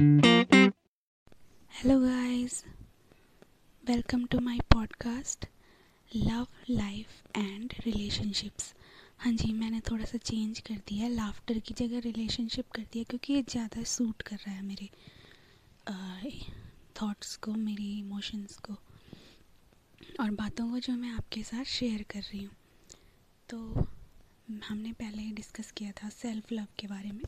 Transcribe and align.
Hello 0.00 1.98
guys 2.00 2.64
welcome 3.84 4.24
to 4.26 4.38
my 4.40 4.58
podcast 4.58 5.46
love 6.16 6.46
life 6.70 7.06
and 7.36 7.74
relationships 7.86 8.74
हाँ 9.18 9.32
जी, 9.32 9.52
मैंने 9.52 9.80
थोड़ा 9.80 10.04
सा 10.04 10.18
चेंज 10.18 10.60
कर 10.60 10.74
दिया 10.74 11.08
लाफ्टर 11.08 11.58
की 11.58 11.74
जगह 11.74 11.98
रिलेशनशिप 11.98 12.70
कर 12.70 12.82
दिया 12.82 13.04
क्योंकि 13.04 13.32
ये 13.32 13.42
ज़्यादा 13.42 13.82
सूट 13.82 14.22
कर 14.22 14.36
रहा 14.36 14.54
है 14.54 14.62
मेरे 14.62 14.88
थॉट्स 17.02 17.36
को, 17.36 17.52
मेरी 17.52 17.98
इमोशंस 17.98 18.56
को 18.56 18.76
और 20.20 20.30
बातों 20.30 20.70
को 20.70 20.78
जो 20.78 20.92
मैं 20.92 21.10
आपके 21.10 21.42
साथ 21.42 21.64
शेयर 21.64 22.02
कर 22.02 22.20
रही 22.20 22.44
हूँ। 22.44 22.54
तो 23.48 23.86
हमने 24.68 24.92
पहले 24.92 25.22
ही 25.22 25.32
डिस्कस 25.32 25.70
किया 25.70 25.92
था 25.92 26.08
सेल्फ़ 26.08 26.54
लव 26.54 26.66
के 26.78 26.86
बारे 26.86 27.12
में। 27.12 27.22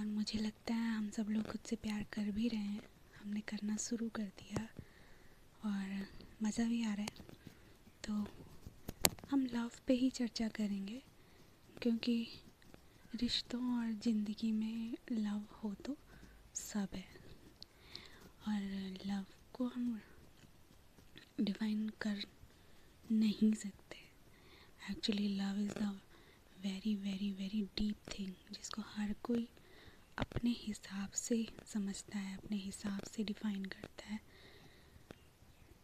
और 0.00 0.06
मुझे 0.06 0.38
लगता 0.38 0.74
है 0.74 0.92
हम 0.96 1.08
सब 1.10 1.30
लोग 1.30 1.42
खुद 1.44 1.60
से 1.60 1.76
प्यार 1.76 2.02
कर 2.12 2.30
भी 2.30 2.46
रहे 2.48 2.60
हैं। 2.60 2.82
हमने 3.16 3.40
करना 3.40 3.76
शुरू 3.76 4.08
कर 4.08 4.30
दिया 4.38 4.62
और 5.64 6.06
मज़ा 6.42 6.64
भी 6.64 6.82
आ 6.84 6.92
रहा 6.94 7.02
है। 7.02 7.24
तो 8.04 8.12
हम 9.30 9.44
लव 9.46 9.70
पे 9.86 9.94
ही 9.94 10.08
चर्चा 10.10 10.48
करेंगे, 10.48 11.02
क्योंकि 11.82 12.16
रिश्तों 13.14 13.62
और 13.78 13.92
ज़िंदगी 13.94 14.52
में 14.52 14.96
लव 15.12 15.44
हो 15.54 15.74
तो 15.84 15.96
सब 16.54 16.94
है। 16.94 17.06
और 18.48 18.60
लव 19.06 19.24
को 19.54 19.66
हम 19.66 20.00
डिफाइन 21.40 21.88
कर 22.00 22.24
नहीं 23.12 23.52
सकते। 23.54 23.98
Actually 24.90 25.28
love 25.36 25.60
is 25.60 25.78
the 25.78 25.98
very 26.62 26.96
very 26.96 27.32
very 27.32 27.62
deep 27.78 27.96
thing 28.08 28.32
जिसको 28.52 28.82
हर 28.86 29.14
कोई 29.22 29.48
अपने 30.20 30.50
हिसाब 30.50 31.10
से 31.10 31.46
समझता 31.66 32.18
है, 32.18 32.36
अपने 32.36 32.56
हिसाब 32.56 33.00
से 33.02 33.24
डिफ़ाइन 33.24 33.64
करता 33.64 34.06
है। 34.06 34.20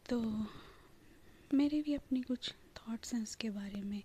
तो 0.09 0.47
मेरे 1.55 1.83
भी 1.83 1.95
अपनी 1.95 2.23
कुछ 2.23 2.53
थॉट्स 2.53 3.15
हैं 3.15 3.23
उसके 3.23 3.51
बारे 3.51 3.83
में। 3.83 4.03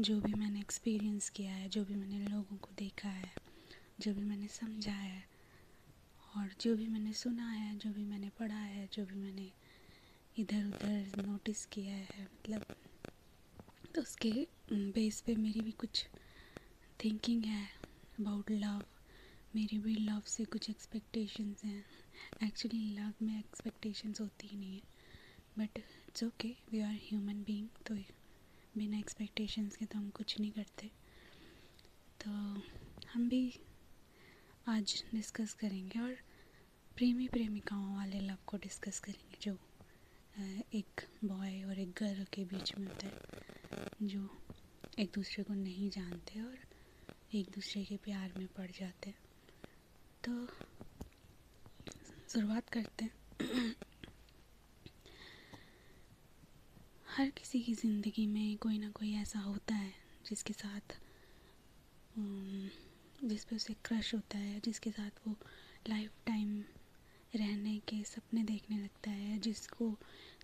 जो 0.00 0.20
भी 0.20 0.34
मैंने 0.34 0.60
एक्सपीरियंस 0.60 1.30
किया 1.30 1.52
है, 1.52 1.68
जो 1.68 1.84
भी 1.84 1.94
मैंने 1.94 2.18
लोगों 2.18 2.56
को 2.56 2.68
देखा 2.78 3.08
है, 3.08 3.34
जो 4.00 4.14
भी 4.14 4.22
मैंने 4.22 4.48
समझा 4.48 4.92
है, 4.92 5.28
और 6.36 6.50
जो 6.60 6.76
भी 6.76 6.86
मैंने 6.88 7.12
सुना 7.12 7.50
है, 7.50 7.78
जो 7.78 7.92
भी 7.92 8.04
मैंने 8.04 8.28
पढ़ा 8.28 8.54
है, 8.54 8.88
जो 8.92 9.06
भी 9.06 9.14
मैंने 9.14 9.52
इधर 10.38 10.66
उधर 10.66 11.26
नोटिस 11.26 11.66
किया 11.66 11.94
है 11.94 12.22
मतलब 12.22 12.64
तो 13.94 14.02
उसके 14.02 14.48
बेस 14.72 15.20
पे 15.20 15.34
मेरी 15.34 15.60
भी 15.60 15.70
कुछ 15.70 16.06
थिंकिंग 17.04 17.44
है 17.44 17.68
अबाउट 18.20 18.50
लव 18.50 18.82
मेरी 19.58 19.78
भी 19.78 19.94
लव 19.94 20.22
से 20.26 20.44
कुछ 20.44 20.68
एक्सपेक्टेशंस 20.70 21.62
हैं। 21.64 21.84
एक्चुअली 22.44 22.78
लव 22.96 23.24
में 23.24 23.38
एक्सपेक्टेशंस 23.38 24.20
होती 24.20 24.46
ही 24.48 24.56
नहीं 24.56 24.74
है। 24.74 24.82
But 25.58 25.78
it's 25.78 26.22
okay 26.24 26.48
we 26.70 26.80
are 26.80 26.92
human 27.04 27.42
being 27.46 27.68
तो 27.86 27.94
बिना 28.76 28.98
एक्सपेक्टेशंस 28.98 29.76
के 29.76 29.84
तो 29.84 29.98
हम 29.98 30.08
कुछ 30.10 30.38
नहीं 30.40 30.50
करते। 30.50 30.90
तो 32.20 32.30
हम 33.12 33.28
भी 33.28 33.42
आज 34.68 35.02
डिस्कस 35.14 35.54
करेंगे 35.54 36.00
और 36.00 36.16
प्रेमी 36.96 37.28
प्रेमिकाओं 37.28 37.94
वाले 37.96 38.20
लव 38.20 38.38
को 38.46 38.56
डिस्कस 38.56 39.00
करेंगे, 39.00 39.38
जो 39.42 39.58
एक 40.74 41.08
बॉय 41.24 41.62
और 41.64 41.78
एक 41.78 41.92
गर्ल 41.98 42.24
के 42.32 42.44
बीच 42.44 42.76
में 42.78 42.86
होता 42.86 43.06
है, 43.06 43.88
जो 44.02 44.28
एक 44.98 45.10
दूसरे 45.14 45.44
को 45.44 45.54
नहीं 45.56 45.90
जानते 45.90 46.40
और 46.40 46.58
एक 47.34 47.50
दूसरे 47.54 47.84
के 47.84 47.96
प्यार 48.04 48.38
में 48.38 48.46
पड़ 48.48 48.70
जाते 48.70 49.10
हैं। 49.10 49.26
तो 50.24 50.46
शुरुआत 52.28 52.68
करते 52.68 53.04
हैं। 53.04 53.74
हर 57.06 57.30
किसी 57.30 57.60
की 57.60 57.74
ज़िंदगी 57.74 58.26
में 58.26 58.56
कोई 58.56 58.78
ना 58.78 58.90
कोई 58.90 59.12
ऐसा 59.14 59.38
होता 59.38 59.74
है 59.74 59.92
जिसके 60.26 60.52
साथ 60.52 60.98
जिस 63.24 63.44
पे 63.44 63.56
उसे 63.56 63.74
क्रश 63.84 64.14
होता 64.14 64.38
है, 64.38 64.60
जिसके 64.64 64.90
साथ 64.90 65.26
वो 65.26 65.34
लाइफ 65.88 66.10
टाइम 66.26 66.64
रहने 67.34 67.78
के 67.78 68.02
सपने 68.04 68.42
देखने 68.42 68.78
लगता 68.78 69.10
है, 69.10 69.38
जिसको, 69.38 69.90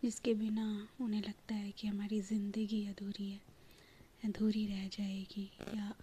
जिसके 0.02 0.34
बिना 0.34 0.66
उन्हें 1.00 1.22
लगता 1.22 1.54
है 1.54 1.70
कि 1.70 1.86
हमारी 1.86 2.20
ज़िंदगी 2.20 2.86
अधूरी 2.86 3.30
है, 3.30 3.40
अधूरी 4.24 4.66
रह 4.66 4.88
जाएगी 4.88 5.50
या 5.74 5.94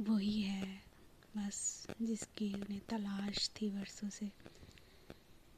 वही 0.00 0.40
है। 0.40 0.83
बस 1.34 1.88
जिसकी 2.02 2.48
उन्हें 2.54 2.80
तलाश 2.88 3.48
थी 3.50 3.70
वर्षों 3.70 4.08
से। 4.08 4.30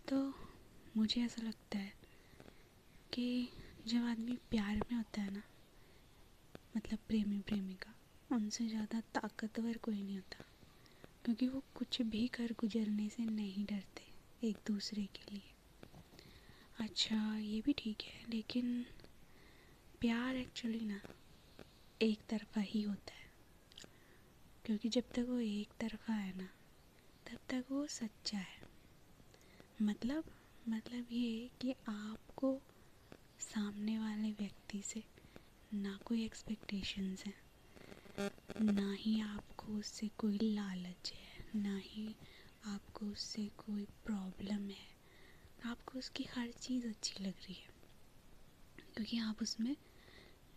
तो 0.08 0.16
मुझे 0.96 1.20
ऐसा 1.20 1.42
लगता 1.42 1.78
है 1.78 1.92
कि 3.12 3.48
जब 3.86 4.04
आदमी 4.04 4.36
प्यार 4.50 4.76
में 4.76 4.96
होता 4.96 5.20
है 5.20 5.30
ना 5.30 5.42
मतलब 6.74 6.98
प्रेमी 7.08 7.38
प्रेमिका, 7.40 7.94
उनसे 8.30 8.66
ज़्यादा 8.68 9.00
ताकतवर 9.14 9.76
कोई 9.76 10.02
नहीं 10.02 10.16
होता। 10.16 10.44
क्योंकि 11.24 11.48
वो 11.48 11.62
कुछ 11.74 12.00
भी 12.02 12.26
कर 12.28 12.52
गुजरने 12.60 13.08
से 13.08 13.24
नहीं 13.24 13.64
डरते 13.64 14.04
एक 14.42 14.58
दूसरे 14.66 15.06
के 15.06 15.34
लिए। 15.34 15.42
अच्छा 16.80 17.16
ये 17.38 17.60
भी 17.60 17.72
ठीक 17.72 18.02
है, 18.02 18.24
लेकिन 18.28 18.84
प्यार 20.00 20.36
एक्चुअली 20.36 20.84
ना 20.84 21.00
एक 22.00 22.22
तरफा 22.28 22.60
ही 22.60 22.82
होता 22.82 23.14
है। 23.14 23.25
क्योंकि 24.66 24.88
जब 24.88 25.02
तक 25.14 25.26
वो 25.28 25.38
एक 25.38 25.72
तरफा 25.80 26.12
है 26.12 26.32
ना, 26.36 26.48
तब 27.26 27.38
तक 27.48 27.64
वो 27.70 27.86
सच्चा 27.86 28.38
है। 28.38 28.64
मतलब 29.78 30.24
मतलब 30.64 31.06
ये 31.12 31.50
कि 31.60 31.74
आपको 31.88 32.50
सामने 33.40 33.98
वाले 33.98 34.30
व्यक्ति 34.32 34.82
से 34.82 35.02
ना 35.70 35.98
कोई 36.04 36.24
एक्सपेक्टेशंस 36.24 37.24
हैं, 37.26 37.34
ना 38.60 38.92
ही 38.92 39.20
आपको 39.20 39.72
उससे 39.72 40.08
कोई 40.18 40.38
लालच 40.42 41.12
है, 41.12 41.60
ना 41.62 41.76
ही 41.84 42.14
आपको 42.66 43.06
उससे 43.06 43.48
कोई 43.58 43.84
प्रॉब्लम 44.06 44.68
है। 44.70 44.86
आपको 45.62 45.98
उसकी 45.98 46.24
हर 46.34 46.50
चीज़ 46.52 46.86
अच्छी 46.88 47.24
लग 47.24 47.34
रही 47.40 47.54
है, 47.54 47.70
क्योंकि 48.94 49.18
आप 49.18 49.42
उसमें 49.42 49.74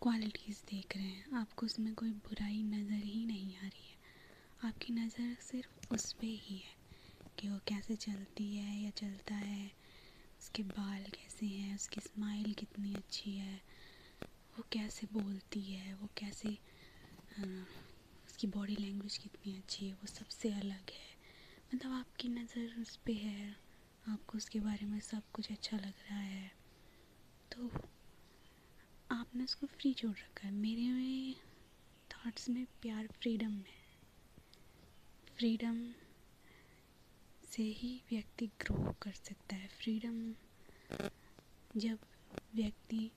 क्वालिटीज़ 0.02 0.64
देख 0.66 0.98
रहे 0.98 1.06
हैं। 1.06 1.40
आपको 1.40 1.66
उसमें 1.66 1.94
कोई 1.96 2.12
बुराई 2.28 2.64
नज़र 2.66 3.03
ही 3.06 3.25
नहीं 3.25 3.56
आ 3.58 3.62
रही 3.62 3.88
है। 3.90 3.99
आपकी 4.59 4.94
नज़र 4.94 5.36
सिर्फ़ 5.42 5.94
उस 5.94 6.12
पर 6.14 6.25
ही 6.25 6.58
है 6.58 6.75
कि 7.38 7.50
वो 7.50 7.59
कैसे 7.68 7.96
चलती 7.96 8.47
है 8.56 8.75
या 8.84 8.90
चलता 8.90 9.36
है, 9.36 9.72
उसके 10.42 10.64
बाल 10.64 11.03
कैसे 11.03 11.46
हैं, 11.46 11.75
उसकी 11.75 12.02
स्माइल 12.02 12.53
कितनी 12.53 12.94
अच्छी 12.94 13.31
है, 13.31 13.56
वो 14.58 14.64
कैसे 14.72 15.08
बोलती 15.14 15.62
है, 15.62 15.94
वो 15.94 16.09
कैसे 16.18 16.58
उसकी 18.28 18.48
बॉडी 18.48 18.75
लैंग्वेज 18.75 19.18
कितनी 19.18 19.58
अच्छी 19.58 19.88
है, 19.88 19.94
वो 19.94 20.08
सबसे 20.08 20.52
अलग 20.52 20.92
है। 20.92 21.09
मतलब 21.74 21.92
आपकी 21.92 22.28
नज़र 22.30 22.81
उस 22.81 22.96
पर 22.98 23.12
है, 23.12 23.56
आपको 24.06 24.38
उसके 24.38 24.59
बारे 24.59 24.86
में 24.86 25.00
सब 25.00 25.31
कुछ 25.34 25.52
अच्छा 25.52 25.78
लग 25.78 25.94
रहा 26.09 26.19
है। 26.19 26.52
तो 27.52 27.72
आपने 29.09 29.44
उसको 29.44 29.68
फ्री 29.68 29.94
छोड़ 29.94 30.18
रखा 30.18 30.48
है। 30.48 30.53
मेरे 30.53 30.92
में 30.92 31.36
थॉट्स 32.09 32.50
में 32.50 32.66
प्यार 32.81 33.08
फ्रीडम 33.08 33.52
है। 33.52 33.79
फ्रीडम 35.40 35.92
से 37.50 37.64
ही 37.64 38.02
व्यक्ति 38.12 38.48
ग्रो 38.48 38.96
कर 39.02 39.12
सकता 39.12 39.56
है। 39.56 39.68
फ्रीडम 39.68 40.34
जब 41.78 42.00
व्यक्ति 42.56 43.12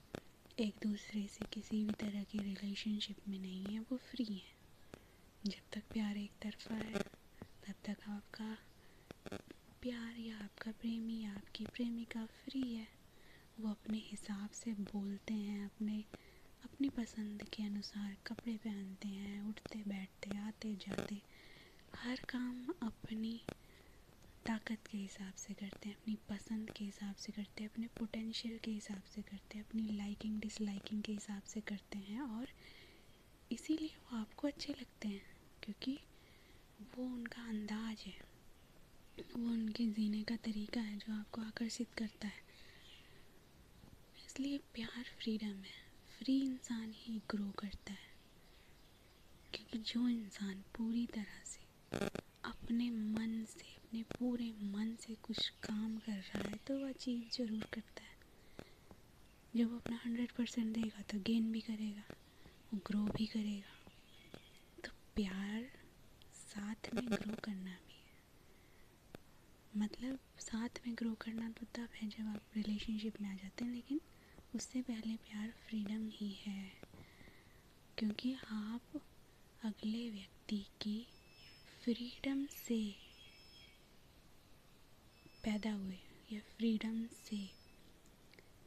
एक 0.58 0.74
दूसरे 0.86 1.26
से 1.26 1.44
किसी 1.52 1.84
भी 1.84 1.92
तरह 1.92 2.24
की 2.24 2.38
रिलेशनशिप 2.38 3.16
में 3.28 3.38
नहीं 3.38 3.64
है, 3.64 3.80
वो 3.80 3.96
फ्री 3.96 4.24
है। 4.24 4.54
जब 5.46 5.60
तक 5.72 5.82
प्यार 5.92 6.16
एक 6.16 6.30
तरफा 6.42 6.74
है, 6.74 6.98
तब 7.42 7.74
तक 7.84 7.96
आपका 8.08 8.58
प्यार 9.82 10.20
या 10.20 10.38
आपका 10.38 10.72
प्रेमी 10.72 11.20
या 11.20 11.32
आपकी 11.32 11.64
प्रेमिका 11.64 12.26
फ्री 12.26 12.74
है। 12.74 12.88
वो 13.60 13.70
अपने 13.70 13.98
हिसाब 13.98 14.50
से 14.50 14.72
बोलते 14.72 15.34
हैं, 15.34 15.64
अपने, 15.64 16.04
अपनी 16.64 16.88
पसंद 16.88 17.42
के 17.42 17.62
अनुसार 17.62 18.16
कपड़े 18.26 18.56
पहनते 18.56 19.08
हैं, 19.08 19.42
उठते, 19.42 19.78
बैठते, 19.78 20.38
आते, 20.38 20.74
जाते। 20.74 21.31
हर 21.96 22.16
काम 22.16 22.68
अपनी 22.82 23.42
ताकत 24.46 24.78
के 24.90 24.98
हिसाब 24.98 25.34
से 25.34 25.54
करते 25.54 25.88
हैं, 25.88 25.96
अपनी 25.96 26.18
पसंद 26.28 26.70
के 26.70 26.84
हिसाब 26.84 27.14
से 27.16 27.32
करते 27.32 27.64
हैं, 27.64 27.70
अपने 27.70 27.86
पोटेंशियल 27.86 28.58
के 28.58 28.70
हिसाब 28.70 29.02
से 29.02 29.22
करते 29.22 29.58
हैं, 29.58 29.64
अपनी 29.64 29.82
लाइकिंग 29.82 30.40
डिसलाइकिंग 30.40 31.02
के 31.02 31.12
हिसाब 31.12 31.42
से 31.42 31.60
करते 31.60 31.98
हैं 31.98 32.20
और 32.20 32.48
इसीलिए 33.52 33.96
वो 33.96 34.18
आपको 34.18 34.48
अच्छे 34.48 34.72
लगते 34.72 35.08
हैं 35.08 35.22
क्योंकि 35.62 36.00
वो 36.96 37.04
उनका 37.04 37.42
अंदाज 37.42 38.00
है, 38.00 38.20
वो 39.36 39.50
उनके 39.50 39.86
जीने 39.86 40.22
का 40.22 40.36
तरीका 40.36 40.80
है 40.80 40.98
जो 40.98 41.20
आपको 41.20 41.40
आकर्षित 41.40 41.94
करता 41.94 42.28
है। 42.28 42.42
इसलिए 44.26 44.58
प्यार 44.58 45.04
फ्रीडम 45.04 45.62
है। 45.62 45.92
फ्री 46.18 46.40
इंसान 46.42 46.92
ही 46.96 47.22
ग्रो 47.30 47.50
करता 47.50 47.92
है। 47.92 48.12
क्योंकि 49.54 49.78
जो 49.78 50.08
इंसान 50.08 50.54
पूरी 50.54 51.06
तरह 51.06 51.42
से 51.44 51.61
अपने 51.92 52.90
मन 52.90 53.44
से, 53.48 53.64
अपने 53.76 54.02
पूरे 54.02 54.52
मन 54.62 54.94
से 55.00 55.14
कुछ 55.14 55.48
काम 55.48 55.96
कर 55.98 56.12
रहा 56.12 56.48
है 56.48 56.58
तो 56.66 56.78
वो 56.78 56.86
अचीव 56.86 57.28
ज़रूर 57.32 57.66
करता 57.72 58.02
है। 58.02 58.10
जब 59.56 59.70
वो 59.70 59.76
अपना 59.76 60.00
हंड्रेड 60.04 60.32
परसेंट 60.32 60.74
देगा 60.74 61.02
तो 61.02 61.18
गेन 61.18 61.52
भी 61.52 61.60
करेगा, 61.60 62.02
वो 62.72 62.80
ग्रो 62.86 63.04
भी 63.16 63.26
करेगा। 63.26 63.74
तो 64.84 64.90
प्यार 65.16 65.68
साथ 66.32 66.94
में 66.94 67.06
ग्रो 67.06 67.34
करना 67.44 67.76
भी 67.86 67.94
है। 67.94 68.20
मतलब 69.76 70.18
साथ 70.38 70.80
में 70.86 70.94
ग्रो 70.94 71.14
करना 71.14 71.50
तो 71.50 71.66
तब 71.74 71.88
है 71.94 72.08
जब 72.08 72.28
आप 72.28 72.56
रिलेशनशिप 72.56 73.20
में 73.20 73.30
आ 73.30 73.34
जाते 73.34 73.64
हैं, 73.64 73.72
लेकिन 73.72 74.00
उससे 74.54 74.82
पहले 74.82 75.16
प्यार 75.16 75.52
फ्रीडम 75.66 76.08
ही 76.12 76.30
है। 76.46 76.72
क्योंकि 77.98 78.34
आप 78.34 79.00
अगले 79.64 80.10
व्यक्ति 80.10 80.66
की 80.80 81.06
फ्रीडम 81.82 82.44
से 82.46 82.76
पैदा 85.44 85.72
हुए, 85.72 85.98
या 86.32 86.40
फ्रीडम 86.50 87.02
से 87.06 87.38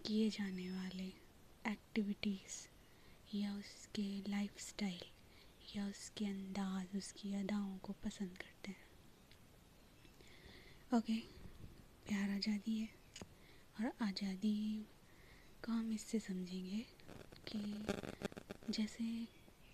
किए 0.06 0.30
जाने 0.30 0.70
वाले 0.72 1.08
एक्टिविटीज़ 1.66 2.58
या 3.30 3.54
उसके 3.54 4.08
लाइफस्टाइल 4.30 5.06
या 5.76 5.88
उसके 5.88 6.26
अंदाज, 6.26 6.98
उसकी 6.98 7.34
अदाओं 7.34 7.78
को 7.78 7.94
पसंद 8.06 8.38
करते 8.38 8.72
हैं। 8.72 8.88
ओके 10.92 11.20
प्यार 12.06 12.30
आज़ादी 12.30 12.78
है, 12.78 12.90
और 13.76 13.92
आज़ादी 14.02 14.88
को 15.64 15.72
हम 15.72 15.92
इससे 15.92 16.20
समझेंगे 16.20 16.86
कि 17.48 17.64
जैसे 18.70 19.28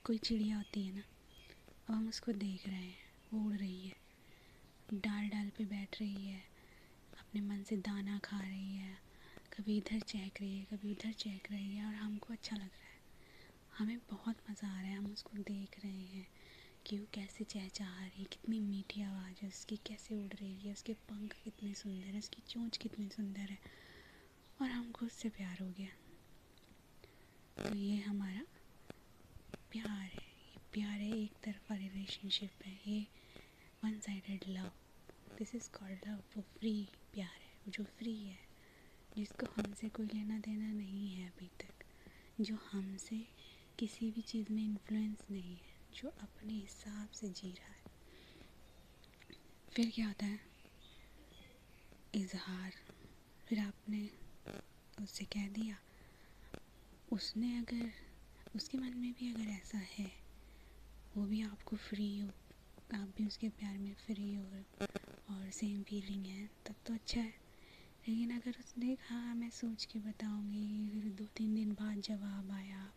कोई 0.05 0.17
चिड़िया 0.17 0.57
होती 0.57 0.85
है 0.85 0.95
ना, 0.95 1.03
अब 1.89 1.95
हम 1.95 2.07
उसको 2.09 2.31
देख 2.33 2.67
रहे 2.67 2.77
हैं। 2.77 3.00
उड़ 3.33 3.55
रही 3.55 3.87
है। 3.87 3.95
डाल 4.93 5.29
डाल 5.29 5.49
पे 5.49 5.65
बैठ 5.65 5.99
रही 5.99 6.25
है। 6.25 6.43
अपने 7.19 7.41
मन 7.41 7.63
से 7.63 7.77
दाना 7.77 8.19
खा 8.19 8.39
रही 8.39 8.75
है। 8.75 8.97
कभी 9.53 9.77
इधर 9.77 9.99
चहक 9.99 10.31
रही 10.41 10.57
है, 10.57 10.65
कभी 10.65 10.91
उधर 10.91 11.11
चहक 11.11 11.51
रही 11.51 11.75
है 11.75 11.85
और 11.85 11.93
हमको 11.93 12.33
अच्छा 12.33 12.55
लग 12.55 12.61
रहा 12.61 12.89
है। 12.89 13.01
हमें 13.77 13.97
बहुत 14.09 14.37
मज़ा 14.49 14.67
आ 14.67 14.81
रहा 14.81 14.89
है। 14.89 14.97
हम 14.97 15.11
उसको 15.11 15.37
देख 15.37 15.79
रहे 15.83 16.01
हैं 16.01 16.27
कि 16.85 16.99
वो 16.99 17.05
कैसे 17.13 17.43
चहचहा 17.43 17.99
रही 17.99 18.19
है, 18.19 18.25
कितनी 18.25 18.59
मीठी 18.59 19.01
आवाज़ 19.01 19.35
है, 19.41 19.47
उसकी 19.47 19.77
कैसे 19.77 20.15
उड़ 20.15 20.33
रही 20.33 20.59
है, 20.59 20.71
उसके 20.71 20.93
पंख 20.93 21.41
कितने 21.43 21.73
सुंदर 21.73 22.05
है, 22.05 22.17
उसकी 22.17 22.41
चोंच 22.47 22.77
कितनी 22.77 23.09
सुंदर 23.09 23.39
है। 23.39 23.59
और 24.61 24.69
हमको 24.69 25.05
उससे 25.05 25.29
प्यार 25.29 25.57
हो 25.61 25.71
गया। 25.71 25.89
तो 27.63 27.75
ये 27.75 27.97
हमारा 27.97 28.45
प्यार 29.71 29.99
है। 29.99 30.31
ये 30.31 30.57
प्यार 30.73 30.99
है, 30.99 31.19
एक 31.19 31.33
तरफा 31.43 31.75
रिलेशनशिप 31.75 32.51
है। 32.65 32.79
ये 32.87 33.07
one 33.83 33.99
sided 33.99 34.43
love 34.47 34.71
this 35.37 35.55
is 35.55 35.69
called 35.69 35.99
love 36.07 36.23
वो 36.37 36.41
फ्री 36.41 36.89
प्यार 37.13 37.41
है, 37.41 37.71
जो 37.71 37.83
फ्री 37.83 38.23
है, 38.25 38.39
जिसको 39.17 39.45
हमसे 39.45 39.89
कोई 39.89 40.05
लेना 40.05 40.39
देना 40.39 40.71
नहीं 40.71 41.15
है 41.15 41.29
अभी 41.29 41.47
तक, 41.47 41.85
जो 42.41 42.55
हमसे 42.55 43.27
किसी 43.79 44.11
भी 44.11 44.21
चीज़ 44.21 44.53
में 44.53 44.63
इन्फ्लुएंस 44.63 45.17
नहीं 45.31 45.57
है, 45.57 45.75
जो 45.93 46.09
अपने 46.09 46.53
हिसाब 46.53 47.09
से 47.09 47.29
जी 47.29 47.51
रहा 47.51 47.71
है। 47.71 47.83
फिर 49.73 49.91
क्या 49.95 50.07
होता 50.07 50.25
है? 50.25 50.39
इजहार। 52.15 52.73
फिर 53.47 53.59
आपने 53.59 54.09
उससे 55.03 55.25
कह 55.25 55.49
दिया, 55.49 55.77
उसने 57.11 57.57
अगर, 57.57 57.91
उसके 58.55 58.77
मन 58.77 58.97
में 58.97 59.13
भी 59.13 59.33
अगर 59.33 59.47
ऐसा 59.47 59.77
है, 59.77 60.11
वो 61.17 61.25
भी 61.25 61.41
आपको 61.41 61.75
फ्री 61.75 62.19
हो। 62.19 62.29
आप 62.93 63.13
भी 63.17 63.25
उसके 63.27 63.49
प्यार 63.49 63.77
में 63.77 63.93
फ्री 63.95 64.33
हो 64.33 64.43
और 65.29 65.49
सेम 65.51 65.81
फीलिंग 65.83 66.25
है, 66.25 66.47
तब 66.65 66.75
तो 66.85 66.93
अच्छा 66.93 67.19
है। 67.19 67.33
लेकिन 68.07 68.31
अगर 68.31 68.59
उसने 68.59 68.95
कहा 68.95 69.33
मैं 69.33 69.49
सोच 69.49 69.85
के 69.85 69.99
बताऊँगी, 69.99 70.89
फिर 70.91 71.11
दो 71.13 71.25
तीन 71.35 71.55
दिन 71.55 71.71
बाद 71.73 72.01
जवाब 72.01 72.51
आया, 72.51 72.91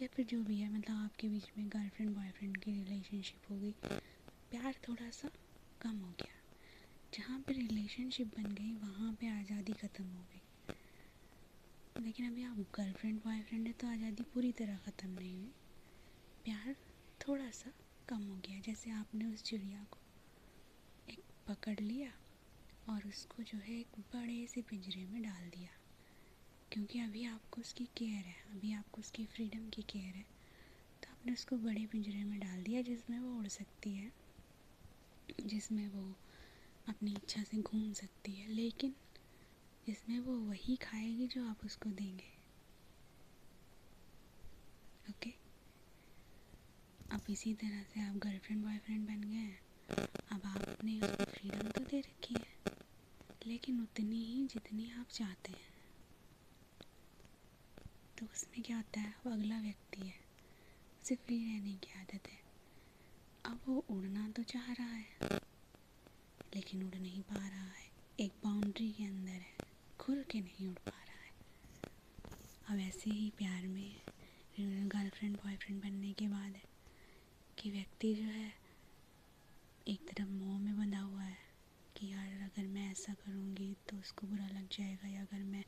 या 0.00 0.08
फिर 0.14 0.26
जो 0.26 0.42
भी 0.42 0.58
है 0.58 0.72
मतलब 0.72 0.96
आपके 0.96 1.28
बीच 1.28 1.50
में 1.58 1.68
गर्लफ्रेंड 1.68 2.14
बॉयफ्रेंड 2.16 2.56
की 2.56 2.72
रिलेशनशिप 2.72 3.50
हो 3.50 3.58
गई, 3.58 3.72
प्यार 4.50 4.74
थोड़ा 4.88 5.10
सा 5.10 5.28
कम 5.80 5.98
हो 5.98 6.10
गया। 6.12 6.40
जहाँ 7.12 7.38
पे 7.40 7.52
रिलेशनशिप 7.52 8.36
बन 8.36 8.54
गई, 8.54 8.72
वहाँ 8.74 9.12
पे 9.20 9.28
आज़ादी 9.30 9.72
ख़त्म 9.72 10.04
हो 10.04 10.22
गई। 10.24 10.42
लेकिन 11.96 12.26
अभी 12.26 12.42
आप 12.44 12.56
गर्लफ्रेंड 12.74 13.18
बॉयफ्रेंड 13.20 13.66
है 13.66 13.72
तो 13.72 13.86
आज़ादी 13.86 14.22
पूरी 14.34 14.52
तरह 14.52 14.76
ख़त्म 14.86 15.08
नहीं 15.10 15.34
हुई। 15.34 15.52
प्यार 16.44 16.74
थोड़ा 17.20 17.50
सा 17.50 17.70
कम 18.08 18.22
हो 18.22 18.34
गया, 18.36 18.58
जैसे 18.60 18.90
आपने 18.90 19.24
उस 19.24 19.42
चिड़िया 19.42 19.84
को 19.90 19.98
एक 21.10 21.20
पकड़ 21.48 21.78
लिया 21.80 22.10
और 22.88 23.06
उसको 23.08 23.42
जो 23.42 23.58
है 23.58 23.78
एक 23.80 23.98
बड़े 24.14 24.46
से 24.46 24.62
पिंजरे 24.62 25.04
में 25.04 25.22
डाल 25.22 25.48
दिया 25.50 25.70
क्योंकि 26.72 27.00
अभी 27.00 27.24
आपको 27.26 27.60
उसकी 27.60 27.84
केयर 27.96 28.24
है, 28.26 28.36
अभी 28.52 28.72
आपको 28.74 29.00
उसकी 29.00 29.24
फ्रीडम 29.26 29.68
की 29.68 29.82
केयर 29.82 30.16
है 30.16 30.24
तो 31.02 31.10
आपने 31.10 31.32
उसको 31.32 31.56
बड़े 31.56 31.86
पिंजरे 31.86 32.24
में 32.24 32.38
डाल 32.40 32.62
दिया 32.62 32.82
जिसमें 32.82 33.18
वो 33.18 33.34
उड़ 33.38 33.48
सकती 33.48 33.94
है, 33.94 34.12
जिसमें 35.44 35.88
वो 35.88 36.04
अपनी 36.88 37.12
इच्छा 37.12 37.42
से 37.42 37.62
घूम 37.62 37.92
सकती 37.92 38.32
है, 38.32 38.48
लेकिन 38.48 38.94
जिसमें 39.86 40.18
वो 40.20 40.36
वही 40.40 40.76
खाएगी 40.76 41.26
जो 41.26 41.48
आप 41.48 41.64
उसको 41.64 41.90
देंगे 41.90 42.32
ओके 45.10 45.30
okay? 45.30 45.43
अब 47.14 47.26
इसी 47.30 47.52
तरह 47.54 47.82
से 47.84 48.00
आप 48.00 48.14
गर्लफ्रेंड 48.18 48.64
बॉयफ्रेंड 48.64 49.06
बन 49.08 49.20
गए 49.22 49.36
हैं। 49.36 49.58
अब 50.32 50.46
आपने 50.46 50.98
उसको 51.00 51.24
फ्रीडम 51.24 51.68
तो 51.68 51.80
दे 51.82 52.00
रखी 52.00 52.34
है, 52.34 52.72
लेकिन 53.46 53.80
उतनी 53.80 54.22
ही 54.24 54.46
जितनी 54.46 54.90
आप 54.92 55.08
चाहते 55.10 55.52
हैं। 55.52 55.72
तो 58.18 58.26
उसमें 58.26 58.62
क्या 58.62 58.76
होता 58.76 59.00
है? 59.00 59.14
वो 59.26 59.32
अगला 59.32 59.60
व्यक्ति 59.60 60.00
है। 60.00 60.18
उसे 61.02 61.14
फ्री 61.16 61.38
रहने 61.44 61.74
की 61.76 61.92
आदत 62.00 62.28
है। 62.28 62.42
अब 63.44 63.60
वो 63.68 63.84
उड़ना 63.90 64.28
तो 64.28 64.42
चाह 64.44 64.72
रहा 64.72 64.86
है, 64.88 65.40
लेकिन 66.52 66.82
उड़ 66.82 66.94
नहीं 66.96 67.22
पा 67.22 67.36
रहा 67.38 67.70
है। 67.70 67.88
एक 68.20 68.32
बाउंड्री 68.44 68.90
के 68.92 69.04
अंदर 69.04 69.32
है, 69.32 69.56
खुल 70.00 70.22
के 70.30 70.40
नहीं 70.40 70.68
उड़ 70.68 70.78
पा 70.80 70.98
रहा 70.98 71.22
है। 71.22 71.32
अब 72.68 72.86
ऐसे 72.88 73.10
ही 73.10 73.32
प्यार 73.38 73.66
में 73.68 74.88
गर्लफ्रेंड 74.88 75.36
बॉयफ्रेंड 75.36 75.82
बनने 75.82 76.12
के 76.12 76.28
बाद 76.28 76.52
है। 76.52 76.72
कि 77.64 77.70
व्यक्ति 77.70 78.14
जो 78.14 78.24
है, 78.24 78.52
एक 79.88 80.00
तरफ़ 80.08 80.28
मोह 80.28 80.58
में 80.60 80.76
बंधा 80.78 81.00
हुआ 81.00 81.22
है 81.22 81.36
कि 81.96 82.06
यार 82.06 82.42
अगर 82.44 82.66
मैं 82.66 82.90
ऐसा 82.90 83.14
करूँगी 83.14 83.76
तो 83.88 83.96
उसको 83.96 84.26
बुरा 84.26 84.46
लग 84.46 84.68
जाएगा 84.68 85.08
या 85.08 85.22
अगर 85.22 85.42
मैं 85.44 85.64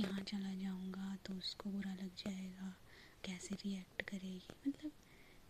यहाँ 0.00 0.20
चला 0.20 0.54
जाऊँगा 0.54 1.16
तो 1.26 1.34
उसको 1.34 1.70
बुरा 1.70 1.92
लग 1.94 2.14
जाएगा। 2.16 2.74
कैसे 3.24 3.54
रिएक्ट 3.54 4.02
करेगी? 4.02 4.48
मतलब 4.68 4.92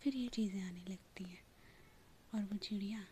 फिर 0.01 0.15
ये 0.15 0.27
चीज़ें 0.27 0.61
आने 0.61 0.83
लगती 0.89 1.23
हैं। 1.23 1.41
और 2.33 2.43
वो 2.43 2.57
चिड़िया 2.57 3.05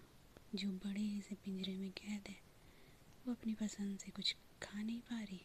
जो 0.55 0.69
बड़े 0.69 1.21
से 1.21 1.35
पिंजरे 1.35 1.77
में 1.77 1.91
कैद 1.91 2.29
है, 2.29 2.37
वो 3.27 3.33
अपनी 3.33 3.53
पसंद 3.53 3.99
से 3.99 4.11
कुछ 4.11 4.35
खा 4.63 4.81
नहीं 4.81 4.99
पा 4.99 5.21
रही, 5.21 5.41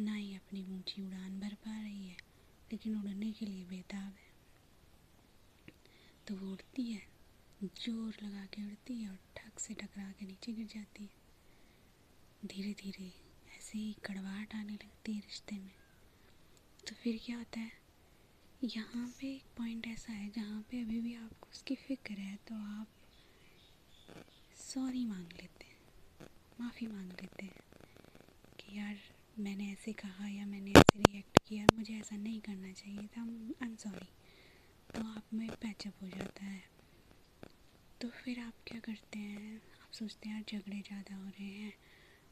ना 0.00 0.14
ही 0.14 0.34
अपनी 0.34 0.64
ऊँची 0.64 1.02
उड़ान 1.02 1.40
भर 1.40 1.54
पा 1.54 1.80
रही 1.82 2.06
है, 2.06 2.16
लेकिन 2.72 2.96
उड़ने 2.96 3.32
के 3.32 3.46
लिए 3.46 3.64
बेताब 3.64 4.12
है। 4.12 4.29
तो 6.26 6.34
वो 6.36 6.50
उड़ती 6.52 6.82
है, 6.84 7.02
ज़ोर 7.60 8.16
लगा 8.22 8.44
के 8.46 8.62
उड़ती 8.62 8.94
है 8.94 9.08
और 9.10 9.18
ठक 9.36 9.58
से 9.60 9.74
टकरा 9.74 10.10
के 10.18 10.26
नीचे 10.26 10.52
गिर 10.52 10.66
जाती 10.66 11.02
है। 11.04 12.48
धीरे 12.48 12.72
धीरे 12.74 13.12
ऐसे 13.56 13.78
ही 13.78 13.92
कड़वाहट 14.04 14.54
आने 14.54 14.72
लगती 14.74 15.12
है 15.12 15.20
रिश्ते 15.20 15.56
में। 15.56 15.72
तो 16.80 16.94
फिर 16.94 17.18
क्या 17.24 17.36
होता 17.38 17.60
है? 17.60 17.72
यहाँ 18.60 19.06
पे 19.20 19.26
एक 19.26 19.44
पॉइंट 19.56 19.86
ऐसा 19.86 20.12
है 20.12 20.28
जहाँ 20.30 20.60
पे 20.70 20.80
अभी 20.82 21.00
भी 21.00 21.14
आपको 21.14 21.48
उसकी 21.50 21.74
फ़िक्र 21.76 22.14
है 22.14 22.36
तो 22.48 22.54
आप 22.54 22.88
सॉरी 24.60 25.04
मांग 25.06 25.32
लेते 25.32 25.66
हैं। 25.66 26.28
माफ़ी 26.60 26.86
मांग 26.86 27.12
लेते 27.12 27.44
हैं 27.44 27.52
कि 28.60 28.78
यार 28.78 28.96
मैंने 29.38 29.70
ऐसे 29.72 29.92
कहा 29.92 30.28
या 30.28 30.46
मैंने 30.46 30.70
ऐसे 30.70 30.98
रिएक्ट 31.00 31.38
किया, 31.48 31.66
मुझे 31.76 31.94
ऐसा 31.94 32.16
नहीं 32.16 32.40
करना 32.40 32.72
चाहिए 32.72 33.06
था 33.08 33.22
आई 33.22 33.66
एम 33.66 33.76
सॉरी 33.76 34.08
तो 34.94 35.00
आप 35.00 35.22
में 35.34 35.48
पैचअप 35.48 36.02
हो 36.02 36.08
जाता 36.08 36.44
है। 36.44 36.62
तो 38.00 38.08
फिर 38.08 38.40
आप 38.40 38.52
क्या 38.66 38.80
करते 38.80 39.18
हैं? 39.18 39.56
आप 39.56 39.92
सोचते 39.92 40.28
हैं 40.28 40.36
यार 40.36 40.58
झगड़े 40.58 40.80
ज़्यादा 40.80 41.16
हो 41.16 41.28
रहे 41.28 41.46
हैं। 41.46 41.72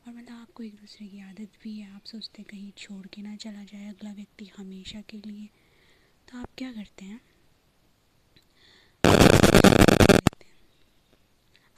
और 0.06 0.14
मतलब 0.14 0.36
आपको 0.36 0.62
एक 0.62 0.74
दूसरे 0.74 1.06
की 1.06 1.20
आदत 1.20 1.58
भी 1.62 1.78
है। 1.78 1.94
आप 1.94 2.04
सोचते 2.04 2.42
हैं 2.42 2.46
कहीं 2.50 2.72
छोड़ 2.76 3.06
के 3.06 3.22
ना 3.22 3.36
चला 3.36 3.64
जाए 3.64 3.88
अगला 3.88 4.12
व्यक्ति 4.12 4.50
हमेशा 4.56 5.00
के 5.00 5.16
लिए। 5.16 5.48
तो 6.28 6.38
आप 6.38 6.48
क्या 6.58 6.72
करते 6.72 7.04
हैं? 7.04 7.20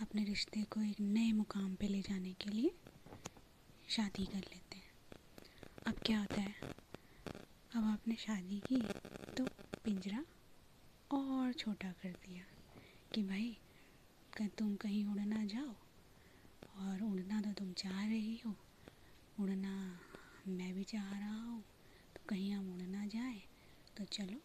अपने 0.00 0.24
रिश्ते 0.24 0.62
को 0.62 0.82
एक 0.82 1.00
नए 1.00 1.32
मुकाम 1.32 1.74
पे 1.74 1.88
ले 1.88 2.00
जाने 2.02 2.32
के 2.32 2.50
लिए 2.50 2.70
शादी 3.88 4.26
कर 4.26 4.38
लेते 4.38 4.78
हैं। 4.78 4.92
अब 5.86 5.94
क्या 6.06 6.18
होता 6.20 6.40
है? 6.40 6.54
अब 7.76 7.84
आपने 7.84 8.14
शादी 8.14 8.62
की 8.66 8.82
तो 9.36 9.44
पिंजरा 9.84 10.24
और 11.10 11.52
छोटा 11.52 11.90
कर 11.92 12.10
दिया 12.24 12.44
कि 13.14 13.22
भाई 13.22 13.56
तुम 14.58 14.74
कहीं 14.76 15.04
उड़ 15.04 15.20
ना 15.20 15.44
जाओ 15.44 15.74
और 16.84 17.02
उड़ना 17.02 17.40
तो 17.40 17.52
तुम 17.52 17.72
चाह 17.72 18.04
रही 18.06 18.36
हो। 18.46 18.54
उड़ना 19.36 19.72
मैं 20.48 20.72
भी 20.74 20.84
चाह 20.84 21.10
रहा 21.18 21.36
हूँ। 21.36 21.62
तो 22.16 22.20
कहीं 22.28 22.52
हम 22.52 22.72
उड़ 22.72 22.82
ना 22.82 23.06
जाए 23.06 23.40
तो 23.96 24.04
चलो 24.04 24.40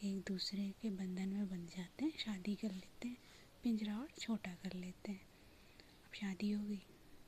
एक 0.00 0.22
दूसरे 0.28 0.70
के 0.82 0.90
बंधन 0.90 1.28
में 1.28 1.48
बंध 1.48 1.68
जाते 1.76 2.04
हैं, 2.04 2.12
शादी 2.18 2.54
कर 2.54 2.70
लेते 2.70 3.08
हैं, 3.08 3.16
पिंजरा 3.64 3.96
और 3.98 4.08
छोटा 4.18 4.54
कर 4.64 4.74
लेते 4.74 5.12
हैं। 5.12 5.26
अब 6.04 6.14
शादी 6.14 6.50
हो 6.50 6.64
गई, 6.64 6.82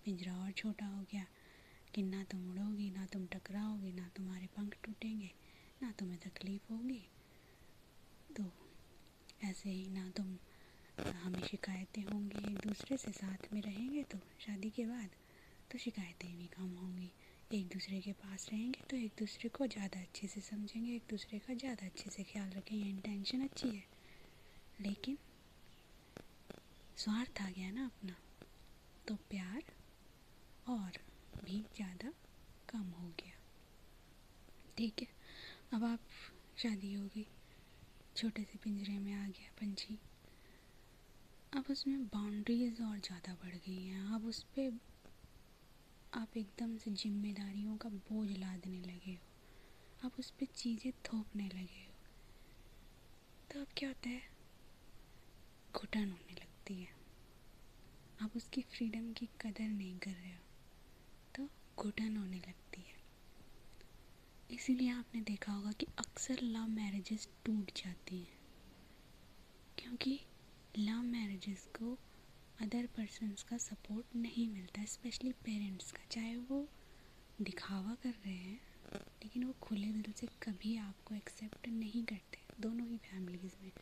पिंजरा 0.04 0.34
और 0.36 0.52
छोटा 0.52 0.86
हो 0.86 1.02
गया 1.12 1.26
कि 1.94 2.02
ना 2.02 2.24
तुम 2.24 2.50
उड़ोगी, 2.50 2.90
ना 2.90 3.06
तुम 3.06 3.26
टकराओगी, 3.26 3.92
ना 3.92 4.10
तुम्हारे 4.16 4.46
पंख 4.56 4.76
टूटेंगे, 4.84 5.30
ना 5.82 5.92
तुम्हें 5.98 6.18
तकलीफ़ 6.20 6.72
होगी। 6.72 7.02
तो 8.30 8.52
ऐसे 9.40 9.70
ही 9.70 9.88
ना 9.90 10.08
तुम 10.16 10.36
हमें 11.16 11.42
शिकायतें 11.42 12.02
होंगी 12.04 12.38
एक 12.44 12.58
दूसरे 12.58 12.96
से 12.96 13.10
साथ 13.12 13.52
में 13.52 13.60
रहेंगे 13.62 14.02
तो 14.12 14.18
शादी 14.38 14.70
के 14.70 14.84
बाद 14.86 15.10
तो 15.70 15.78
शिकायतें 15.78 16.36
भी 16.36 16.46
कम 16.48 16.68
होंगी। 16.76 17.10
एक 17.50 17.66
दूसरे 17.68 18.00
के 18.00 18.12
पास 18.14 18.48
रहेंगे 18.52 18.80
तो 18.90 18.96
एक 18.96 19.12
दूसरे 19.18 19.48
को 19.48 19.66
ज़्यादा 19.66 20.00
अच्छे 20.00 20.26
से 20.26 20.40
समझेंगे, 20.40 20.94
एक 20.94 21.02
दूसरे 21.10 21.38
का 21.38 21.54
ज़्यादा 21.54 21.86
अच्छे 21.86 22.10
से 22.10 22.22
ख्याल 22.24 22.50
रखेंगे 22.50 22.88
इंटेंशन 22.88 23.44
अच्छी 23.44 23.68
है। 23.68 23.84
लेकिन 24.78 25.18
स्वार्थ 26.96 27.40
आ 27.42 27.50
गया 27.50 27.70
ना 27.70 27.84
अपना 27.86 28.16
तो 29.06 29.14
प्यार 29.30 29.62
और 30.66 30.98
भी 31.44 31.64
ज़्यादा 31.76 32.12
कम 32.68 32.90
हो 32.92 33.08
गया। 33.20 33.38
ठीक 34.76 35.02
है, 35.02 35.08
अब 35.72 35.84
आप 35.84 36.00
शादी 36.58 36.92
हो 36.94 37.06
गई। 37.06 37.26
छोटे 38.16 38.44
से 38.44 38.58
पिंजरे 38.58 38.98
में 38.98 39.12
आ 39.12 39.28
गया 39.28 39.50
पंछी। 39.60 39.98
अब 41.56 41.64
उसमें 41.70 42.04
बाउंड्रीज 42.04 42.80
और 42.80 42.98
ज़्यादा 42.98 43.34
बढ़ 43.34 43.54
गई 43.54 43.84
हैं। 43.84 44.14
अब 44.14 44.26
उस 44.26 44.42
पर 44.42 44.78
आप 46.14 46.36
एकदम 46.36 46.76
से 46.76 46.90
जिम्मेदारियों 46.90 47.76
का 47.76 47.88
बोझ 47.88 48.28
लादने 48.30 48.80
लगे 48.80 49.12
हो। 49.12 50.06
आप 50.06 50.12
उस 50.18 50.30
पर 50.30 50.46
चीज़ें 50.46 50.92
थोपने 50.92 51.44
लगे 51.44 51.84
हो। 51.84 51.92
तो 53.50 53.60
अब 53.60 53.66
क्या 53.76 53.88
होता 53.88 54.08
है? 54.08 54.22
घुटन 55.76 56.00
होने 56.00 56.34
लगती 56.34 56.74
है। 56.74 57.04
आप 58.22 58.36
उसकी 58.36 58.62
फ्रीडम 58.62 59.12
की 59.12 59.26
कदर 59.26 59.68
नहीं 59.68 59.98
कर 59.98 60.10
रहे 60.10 60.32
हो 60.32 60.42
तो 61.34 61.48
घुटन 61.78 62.16
होने 62.16 62.36
लगती 62.36 62.63
इसीलिए 64.64 64.90
आपने 64.90 65.20
देखा 65.20 65.52
होगा 65.52 65.72
कि 65.72 65.86
अक्सर 65.98 66.38
लव 66.42 66.66
मैरिजेस 66.66 67.28
टूट 67.44 67.70
जाती 67.76 68.18
हैं। 68.18 68.38
क्योंकि 69.78 70.20
लव 70.78 71.02
मैरिजेस 71.02 71.66
को 71.66 71.98
अदर 72.60 72.86
पर्सनस 72.86 73.42
का 73.42 73.58
सपोर्ट 73.58 74.16
नहीं 74.16 74.48
मिलता 74.48 74.84
स्पेशली 74.84 75.32
पेरेंट्स 75.32 75.92
का। 75.92 76.06
चाहे 76.10 76.36
वो 76.36 76.68
दिखावा 77.42 77.94
कर 77.94 78.10
रहे 78.10 78.34
हैं, 78.34 78.60
लेकिन 78.94 79.44
वो 79.44 79.52
खुले 79.52 79.86
दिल 79.86 80.12
से 80.12 80.26
कभी 80.26 80.76
आपको 80.76 81.14
एक्सेप्ट 81.14 81.68
नहीं 81.68 82.04
करते, 82.04 82.38
दोनों 82.60 82.88
ही 82.88 82.96
फैमिलीज़ 82.96 83.62
में। 83.62 83.72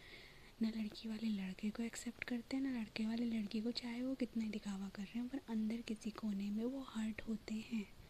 ना 0.63 0.69
लड़की 0.69 1.09
वाले 1.09 1.29
लड़के 1.29 1.71
को 1.71 1.83
एक्सेप्ट 1.83 2.25
करते 2.25 2.57
हैं, 2.57 2.65
ना 2.65 2.81
लड़के 2.81 3.07
वाले 3.07 3.25
लड़की 3.25 3.61
को। 3.61 3.71
चाहे 3.71 4.03
वो 4.03 4.15
कितना 4.15 4.49
दिखावा 4.49 4.89
कर 4.89 5.03
रहे 5.03 5.19
हैं, 5.19 5.29
पर 5.29 5.41
अंदर 5.49 5.81
किसी 5.81 6.11
कोने 6.11 6.51
में 6.51 6.65
वो 6.65 6.83
हर्ट 6.83 7.23
होते 7.29 7.55
हैं। 7.55 8.02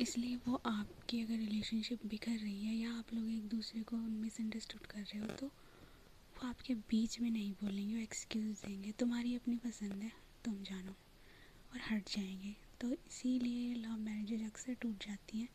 इसलिए 0.00 0.36
वो 0.36 0.60
आपकी 0.66 1.20
अगर 1.22 1.34
रिलेशनशिप 1.34 2.04
बिखर 2.06 2.30
रही 2.30 2.64
है 2.64 2.74
या 2.74 2.92
आप 2.98 3.12
लोग 3.14 3.28
एक 3.30 3.48
दूसरे 3.48 3.82
को 3.82 3.96
मिसअंडरस्टूड 3.96 4.86
कर 4.86 5.00
रहे 5.00 5.18
हो 5.18 5.26
तो 5.26 5.46
वो 5.46 6.48
आपके 6.48 6.74
बीच 6.74 7.20
में 7.20 7.30
नहीं 7.30 7.52
बोलेंगे, 7.52 7.94
वो 7.94 8.00
एक्सक्यूज़ 8.00 8.62
देंगे। 8.66 8.92
तुम्हारी 8.92 9.34
अपनी 9.36 9.56
पसंद 9.56 10.02
है, 10.02 10.12
तुम 10.44 10.54
जानो 10.62 10.92
और 11.72 11.80
हट 11.90 12.08
जाएँगे। 12.08 12.54
तो 12.80 12.92
इसीलिए 12.92 13.74
लव 13.74 13.96
मैरिजेज 13.96 14.44
अक्सर 14.46 14.74
टूट 14.74 15.06
जाती 15.06 15.38
हैं। 15.38 15.48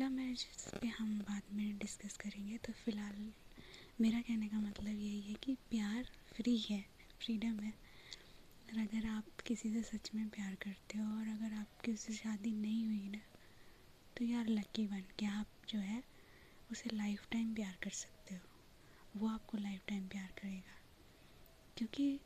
लव 0.00 0.10
मैरिजेस 0.10 0.70
पे 0.82 0.88
हम 0.88 1.18
बाद 1.20 1.42
में 1.52 1.78
डिस्कस 1.78 2.16
करेंगे। 2.16 2.58
तो 2.58 2.72
फ़िलहाल 2.72 3.32
मेरा 4.00 4.20
कहने 4.20 4.48
का 4.48 4.60
मतलब 4.60 5.00
यही 5.00 5.20
है 5.20 5.34
कि 5.34 5.54
प्यार 5.70 6.04
फ्री 6.32 6.58
है 6.58 6.84
फ्रीडम 7.20 7.60
है। 7.60 7.72
और 8.68 8.78
अगर 8.78 9.06
आप 9.06 9.40
किसी 9.46 9.72
से 9.72 9.82
सच 9.82 10.10
में 10.14 10.28
प्यार 10.28 10.54
करते 10.54 10.98
हो 10.98 11.04
और 11.18 11.28
अगर 11.28 11.54
आपकी 11.54 11.92
उससे 11.92 12.12
शादी 12.12 12.52
नहीं 12.52 12.86
हुई 12.86 13.08
ना 13.08 13.20
तो 14.16 14.24
यार 14.24 14.46
लकी 14.46 14.86
बन 14.86 15.02
के 15.18 15.26
आप 15.26 15.46
जो 15.68 15.78
है, 15.78 16.02
उसे 16.70 16.90
लाइफ 16.96 17.26
टाइम 17.32 17.54
प्यार 17.54 17.76
कर 17.82 17.90
सकते 17.90 18.34
हो। 18.34 18.40
वो 19.16 19.28
आपको 19.28 19.58
लाइफ 19.58 19.82
टाइम 19.88 20.08
प्यार 20.08 20.32
करेगा। 20.42 20.78
क्योंकि 21.76 22.20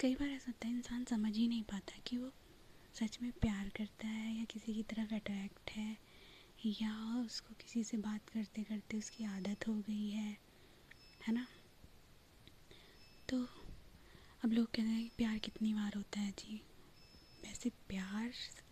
कई 0.00 0.14
बार 0.14 0.28
ऐसा 0.28 0.44
होता 0.48 0.68
है, 0.68 0.74
इंसान 0.74 1.04
समझ 1.04 1.36
ही 1.36 1.48
नहीं 1.48 1.62
पाता 1.62 1.98
कि 2.06 2.18
वो 2.18 2.32
सच 2.94 3.18
में 3.22 3.32
प्यार 3.32 3.68
करता 3.68 4.06
है 4.06 4.38
या 4.38 4.44
किसी 4.44 4.74
की 4.74 4.82
तरफ़ 4.82 5.14
अट्रैक्ट 5.14 5.70
है, 5.70 5.96
या 6.64 7.22
उसको 7.24 7.54
किसी 7.54 7.84
से 7.84 7.96
बात 7.96 8.28
करते 8.28 8.62
करते 8.62 8.98
उसकी 8.98 9.24
आदत 9.24 9.68
हो 9.68 9.74
गई 9.74 10.08
है 10.10 10.36
है 11.26 11.32
ना? 11.34 11.46
तो 13.28 13.42
अब 14.44 14.52
लोग 14.52 14.66
कहते 14.66 14.82
हैं 14.82 15.02
कि 15.02 15.10
प्यार 15.18 15.38
कितनी 15.38 15.74
बार 15.74 15.92
होता 15.96 16.20
है 16.20 16.30
जी? 16.30 16.62
वैसे 17.44 17.70
प्यार 17.88 18.30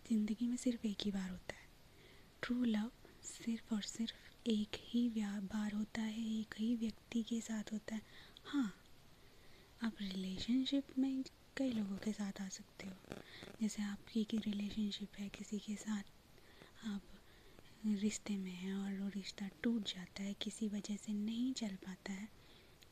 ज़िंदगी 0.09 0.47
में 0.47 0.57
सिर्फ़ 0.57 0.87
एक 0.87 0.97
ही 1.05 1.11
बार 1.11 1.29
होता 1.29 1.55
है। 1.55 1.64
ट्रू 2.43 2.63
लव 2.63 2.89
सिर्फ़ 3.23 3.73
और 3.73 3.81
सिर्फ़ 3.83 4.49
एक 4.49 4.75
ही 4.83 5.09
बार 5.17 5.73
होता 5.73 6.01
है, 6.01 6.19
एक 6.39 6.55
ही 6.59 6.75
व्यक्ति 6.75 7.23
के 7.23 7.39
साथ 7.41 7.71
होता 7.73 7.95
है। 7.95 8.01
हाँ 8.45 8.73
आप 9.81 9.95
रिलेशनशिप 10.01 10.87
में 10.99 11.23
कई 11.57 11.71
लोगों 11.71 11.97
के 11.97 12.11
साथ 12.13 12.41
आ 12.41 12.47
सकते 12.49 12.87
हो। 12.87 13.15
जैसे 13.61 13.83
आपकी 13.83 14.23
की 14.23 14.37
रिलेशनशिप 14.45 15.19
है, 15.19 15.29
किसी 15.29 15.59
के 15.59 15.75
साथ 15.75 16.11
आप 16.87 17.01
रिश्ते 17.85 18.37
में 18.37 18.51
हैं 18.51 18.73
और 18.75 18.99
वो 18.99 19.07
रिश्ता 19.15 19.49
टूट 19.63 19.87
जाता 19.87 20.23
है, 20.23 20.33
किसी 20.33 20.67
वजह 20.69 20.95
से 20.95 21.13
नहीं 21.13 21.53
चल 21.53 21.75
पाता 21.85 22.13
है 22.13 22.27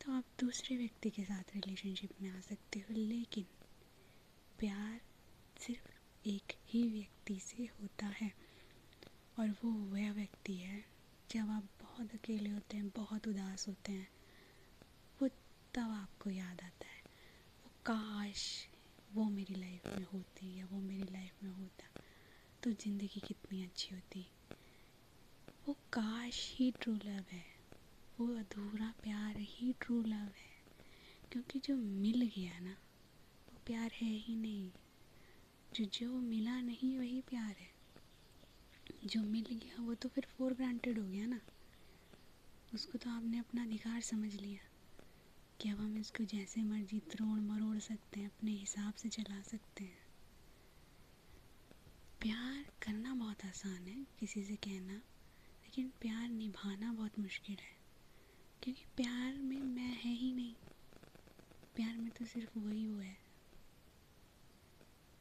तो 0.01 0.11
आप 0.11 0.25
दूसरे 0.39 0.77
व्यक्ति 0.77 1.09
के 1.09 1.23
साथ 1.23 1.55
रिलेशनशिप 1.55 2.21
में 2.21 2.29
आ 2.29 2.39
सकते 2.41 2.79
हो। 2.79 2.93
लेकिन 2.93 3.45
प्यार 4.59 4.99
सिर्फ़ 5.57 5.91
एक 6.25 6.53
ही 6.67 6.87
व्यक्ति 6.89 7.39
से 7.39 7.63
होता 7.81 8.05
है। 8.21 8.31
और 9.39 9.49
वो 9.49 9.71
वह 9.71 10.11
व्यक्ति 10.11 10.53
है, 10.53 10.85
जब 11.31 11.49
आप 11.49 11.63
बहुत 11.81 12.13
अकेले 12.13 12.49
होते 12.49 12.77
हैं, 12.77 12.89
बहुत 12.89 13.27
उदास 13.27 13.67
होते 13.67 13.91
हैं, 13.91 14.07
वो 15.21 15.27
तब 15.73 15.91
आपको 15.91 16.29
याद 16.29 16.61
आता 16.61 16.87
है, 16.87 17.01
वो 17.65 17.71
काश 17.85 18.67
वो 19.13 19.23
मेरी 19.29 19.55
लाइफ 19.55 19.85
में 19.87 20.05
होती 20.13 20.59
या 20.59 20.65
वो 20.65 20.79
मेरी 20.81 21.13
लाइफ 21.13 21.43
में 21.43 21.49
होता 21.51 22.01
तो 22.63 22.71
ज़िंदगी 22.71 23.19
कितनी 23.19 23.63
अच्छी 23.63 23.95
होती। 23.95 24.25
वो 25.67 25.73
काश 25.73 26.55
ही 26.55 26.71
ट्रू 26.71 26.93
लव 26.93 27.25
है, 27.31 27.45
वो 28.19 28.27
अधूरा 28.27 28.93
प्यार 29.03 29.37
ही 29.37 29.73
ट्रू 29.81 30.01
लव 30.01 30.31
है, 30.37 30.53
क्योंकि 31.31 31.59
जो 31.59 31.75
मिल 31.75 32.31
गया 32.37 32.59
ना, 32.59 32.77
वो 33.49 33.57
प्यार 33.65 33.91
है 33.93 34.09
ही 34.09 34.35
नहीं, 34.35 34.71
जो 35.75 35.85
जो 35.85 36.11
मिला 36.11 36.61
नहीं 36.61 36.97
वही 36.97 37.21
प्यार 37.21 37.55
है। 37.59 37.72
जो 39.05 39.21
मिल 39.21 39.45
गया 39.51 39.83
वो 39.83 39.93
तो 39.93 40.09
फिर 40.09 40.25
फोर 40.25 40.53
ग्रांटेड 40.53 40.99
हो 40.99 41.05
गया 41.05 41.25
ना। 41.25 41.39
उसको 42.73 42.97
तो 42.97 43.09
आपने 43.09 43.37
अपना 43.37 43.63
अधिकार 43.63 44.01
समझ 44.01 44.35
लिया 44.35 44.59
कि 45.61 45.69
अब 45.69 45.77
हम 45.77 45.97
इसको 45.97 46.23
जैसे 46.23 46.61
मर्ज़ी 46.61 46.99
त्रोड़ 46.99 47.39
मरोड़ 47.39 47.79
सकते 47.79 48.19
हैं, 48.19 48.27
अपने 48.27 48.51
हिसाब 48.51 48.93
से 48.93 49.09
चला 49.09 49.41
सकते 49.41 49.83
हैं। 49.83 50.03
प्यार 52.21 52.65
करना 52.81 53.13
बहुत 53.13 53.45
आसान 53.45 53.87
है, 53.87 54.07
किसी 54.19 54.43
से 54.43 54.55
कहना, 54.55 54.93
लेकिन 55.63 55.91
प्यार 56.01 56.29
निभाना 56.29 56.93
बहुत 56.93 57.19
मुश्किल 57.19 57.55
है, 57.55 57.77
क्योंकि 58.63 58.85
प्यार 58.97 59.33
में 59.33 59.59
मैं 59.59 59.95
है 59.95 60.13
ही 60.13 60.33
नहीं। 60.33 60.55
प्यार 61.75 61.97
में 61.97 62.11
तो 62.11 62.25
सिर्फ़ 62.25 62.59
वही 62.59 62.87
वो 62.87 62.99
है। 62.99 63.17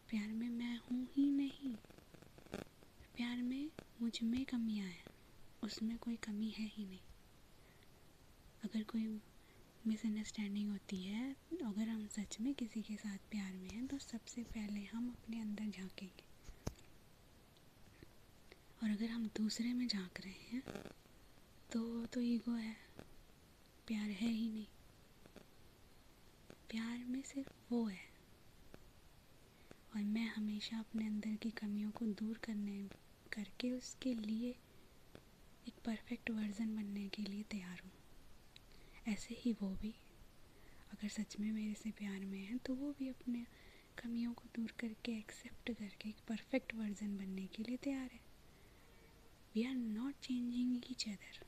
प्यार 0.09 0.29
में 0.29 0.49
मैं 0.49 0.77
हूँ 0.77 1.07
ही 1.13 1.31
नहीं 1.31 1.77
प्यार 3.17 3.37
में 3.37 3.71
मुझमें 4.13 4.45
कमियाँ 4.45 4.87
हैं 4.87 5.05
उसमें 5.63 5.99
कोई 5.99 6.17
कमी 6.17 6.49
है 6.51 6.67
ही 6.67 6.85
नहीं। 6.87 7.01
अगर 8.65 8.83
कोई 8.83 9.07
मिसअंडरस्टैंडिंग 9.87 10.71
होती 10.71 11.03
है, 11.03 11.33
अगर 11.65 11.89
हम 11.89 12.07
सच 12.07 12.41
में 12.41 12.55
किसी 12.55 12.83
के 12.83 12.97
साथ 12.97 13.19
प्यार 13.31 13.53
में 13.53 13.71
हैं 13.71 13.87
तो 13.87 13.99
सबसे 13.99 14.43
पहले 14.43 14.81
हम 14.85 15.09
अपने 15.11 15.41
अंदर 15.41 15.71
झांकेंगे। 15.71 16.25
और 18.83 18.91
अगर 18.91 19.11
हम 19.11 19.27
दूसरे 19.27 19.73
में 19.73 19.89
झाँक 19.89 20.21
रहे 20.21 20.49
हैं 20.53 20.63
तो 21.73 22.07
तो 22.07 22.21
ईगो 22.21 22.55
है, 22.55 22.77
प्यार 23.87 24.11
है 24.11 24.29
ही 24.29 24.51
नहीं। 24.51 24.67
प्यार 26.71 27.05
में 27.05 27.23
सिर्फ़ 27.23 27.53
वो 27.71 27.85
है। 27.87 28.11
और 29.97 30.03
मैं 30.03 30.27
हमेशा 30.29 30.79
अपने 30.79 31.07
अंदर 31.07 31.37
की 31.37 31.51
कमियों 31.51 31.91
को 31.91 32.07
दूर 32.07 32.39
करने 32.39 32.89
करके 33.33 33.71
उसके 33.73 34.15
लिए 34.15 34.51
एक 35.69 35.75
परफेक्ट 35.85 36.31
वर्जन 36.31 36.75
बनने 36.77 37.09
के 37.09 37.23
लिए 37.23 37.43
तैयार 37.51 37.81
हूँ। 37.85 37.93
ऐसे 39.09 39.35
ही 39.35 39.53
वो 39.53 39.69
भी, 39.83 39.95
अगर 40.93 41.09
सच 41.09 41.37
में 41.41 41.51
मेरे 41.53 41.75
से 41.75 41.91
प्यार 41.91 42.19
में 42.21 42.41
है 42.41 42.57
तो 42.59 42.75
वो 42.75 42.93
भी 42.99 43.09
अपने 43.09 43.45
कमियों 43.99 44.33
को 44.33 44.49
दूर 44.57 44.75
करके 44.81 45.13
एक्सेप्ट 45.13 45.71
करके 45.71 46.09
एक 46.09 46.17
परफेक्ट 46.29 46.75
वर्जन 46.75 47.17
बनने 47.19 47.47
के 47.47 47.63
लिए 47.63 47.77
तैयार 47.77 48.11
है। 48.13 48.21
We 49.55 49.65
are 49.65 49.75
not 49.75 50.15
changing 50.23 50.77
each 50.91 51.09
other 51.09 51.41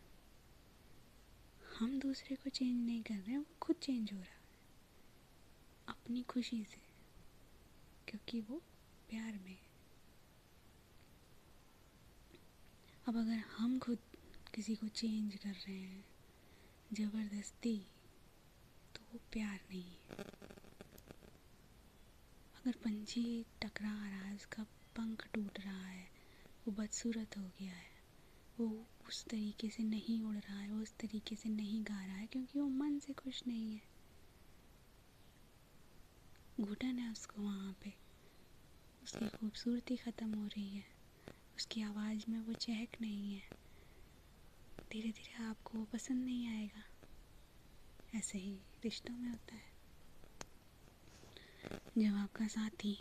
हम 1.79 1.99
दूसरे 1.99 2.37
को 2.37 2.51
चेंज 2.51 2.87
नहीं 2.87 3.03
कर 3.03 3.15
रहे 3.15 3.31
हैं 3.31 3.39
वो 3.39 3.57
खुद 3.61 3.77
चेंज 3.77 4.13
हो 4.13 4.19
रहा 4.19 4.29
है। 4.29 4.43
अपनी 5.89 6.23
खुशी 6.23 6.63
से, 6.65 6.81
क्योंकि 8.09 8.41
वो 8.41 8.63
प्यार 9.09 9.33
में 9.35 9.51
है। 9.51 9.74
अब 13.09 13.17
अगर 13.17 13.43
हम 13.57 13.79
खुद 13.79 13.99
किसी 14.55 14.75
को 14.75 14.89
चेंज 14.89 15.35
कर 15.35 15.49
रहे 15.49 15.75
हैं, 15.75 16.05
ज़बरदस्ती 16.95 17.77
तो 18.95 19.03
वो 19.13 19.21
प्यार 19.33 19.61
नहीं 19.71 19.83
है। 19.83 20.25
अगर 22.57 22.73
पंछी 22.85 23.47
टकरा 23.63 24.09
रहा 24.09 24.21
है, 24.21 24.35
उसका 24.35 24.63
पंख 24.97 25.27
टूट 25.35 25.61
रहा 25.61 25.87
है, 25.87 26.09
वो 26.67 26.73
बदसूरत 26.73 27.37
हो 27.39 27.43
गया 27.43 27.73
है, 27.73 27.91
वो 28.59 28.87
उस 29.09 29.25
तरीके 29.25 29.71
से 29.71 29.83
नहीं 29.83 30.23
उड़ 30.23 30.37
रहा 30.37 30.59
है, 30.59 30.71
वो 30.71 30.83
उस 30.83 30.95
तरीके 31.01 31.37
से 31.37 31.49
नहीं 31.49 31.83
गा 31.83 32.05
रहा 32.07 32.17
है, 32.17 32.27
क्योंकि 32.27 32.59
वो 32.59 32.69
मन 32.69 32.99
से 32.99 33.13
खुश 33.13 33.43
नहीं 33.47 33.75
है। 33.75 33.83
घुटन 36.61 36.99
है 36.99 37.13
उसको 37.13 37.43
वहाँ 37.43 37.77
पे, 37.85 37.95
उसकी 39.03 39.29
खूबसूरती 39.29 39.97
ख़त्म 39.97 40.35
हो 40.35 40.47
रही 40.47 40.69
है। 40.69 40.94
उसकी 41.57 41.83
आवाज़ 41.83 42.25
में 42.29 42.41
वो 42.41 42.53
चहक 42.53 43.01
नहीं 43.01 43.35
है। 43.35 43.43
धीरे 44.93 45.11
धीरे 45.11 45.45
आपको 45.45 45.79
वो 45.79 45.85
पसंद 45.85 46.25
नहीं 46.25 46.49
आएगा। 46.49 46.83
ऐसे 48.19 48.39
ही 48.39 48.59
रिश्तों 48.85 49.15
में 49.15 49.29
होता 49.31 49.55
है। 49.55 49.73
जब 51.99 52.17
आपका 52.17 52.47
साथी, 52.47 52.99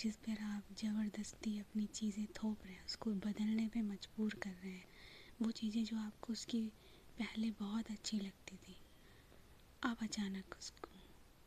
जिस 0.00 0.16
पर 0.16 0.42
आप 0.42 0.64
ज़बरदस्ती 0.72 1.58
अपनी 1.58 1.86
चीज़ें 1.86 2.26
थोप 2.26 2.64
रहे 2.64 2.74
हैं, 2.74 2.84
उसको 2.84 3.10
बदलने 3.10 3.66
पे 3.68 3.82
मजबूर 3.82 4.34
कर 4.34 4.50
रहे 4.50 4.72
हैं, 4.72 4.84
वो 5.42 5.50
चीज़ें 5.50 5.84
जो 5.84 5.96
आपको 5.96 6.32
उसकी 6.32 6.60
पहले 7.18 7.50
बहुत 7.50 7.90
अच्छी 7.90 8.18
लगती 8.20 8.56
थी, 8.56 8.76
आप 9.82 10.02
अचानक 10.02 10.56
उसको 10.58 10.90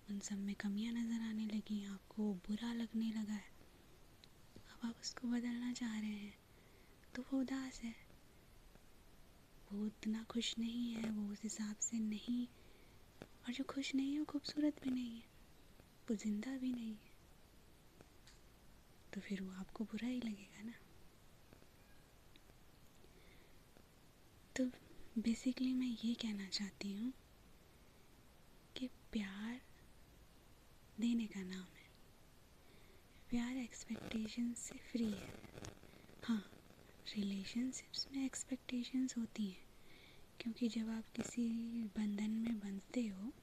उन 0.10 0.20
सब 0.20 0.38
में 0.38 0.56
कमियाँ 0.56 0.94
नज़र 0.94 1.22
आने 1.22 1.46
लगी, 1.46 1.84
आपको 1.86 2.34
बुरा 2.48 2.74
लगने 2.74 3.12
लगा 3.12 3.34
है। 3.34 3.49
आप 4.86 4.96
उसको 5.02 5.28
बदलना 5.28 5.74
चाह 5.74 6.00
रहे 6.00 6.10
हैं। 6.10 6.38
तो 7.16 7.22
वो 7.22 7.40
उदास 7.40 7.82
है। 7.82 7.96
वो 9.72 9.86
उतना 9.86 10.24
खुश 10.24 10.56
नहीं 10.60 10.94
है, 10.94 11.10
वो 11.10 11.32
उस 11.34 11.42
हिसाब 11.44 11.76
से 11.76 12.00
नहीं। 12.00 12.48
और 13.24 13.54
जो 13.54 13.64
खुश 13.64 13.96
नहीं 13.96 14.14
है, 14.14 14.20
वो 14.20 14.26
खूबसूरत 14.26 14.84
भी 14.84 14.90
नहीं 14.90 15.16
है, 15.16 15.24
वो 16.10 16.16
ज़िंदा 16.16 16.58
भी 16.58 16.72
नहीं 16.74 16.96
है। 16.96 17.10
तो 19.14 19.22
फिर 19.22 19.42
वो 19.42 19.52
आपको 19.52 19.84
बुरा 19.84 20.08
ही 20.08 20.22
लगेगा 20.22 20.64
ना। 20.64 20.74
तो 24.56 24.66
बेसिकली 25.22 25.74
मैं 25.74 25.98
ये 26.06 26.14
कहना 26.14 26.48
चाहती 26.48 26.94
हूँ 26.94 27.14
कि 28.78 28.88
प्यार 28.88 29.62
देने 31.00 31.28
का 31.28 31.44
नाम 31.44 31.68
है। 31.78 31.79
प्यार 33.30 33.58
एक्सपेक्टेशन 33.58 34.54
से 34.54 34.78
फ्री 34.78 35.12
है। 35.12 35.34
हाँ 36.24 36.52
रिलेशनशिप्स 37.16 38.08
में 38.12 38.26
एक्सपेक्टेशंस 38.26 39.18
होती 39.18 39.48
हैं। 39.48 39.68
क्योंकि 40.40 40.68
जब 40.68 40.90
आप 40.90 41.10
किसी 41.16 41.50
बंधन 41.98 42.32
में 42.32 42.60
बंधते 42.60 43.08
हो 43.08 43.34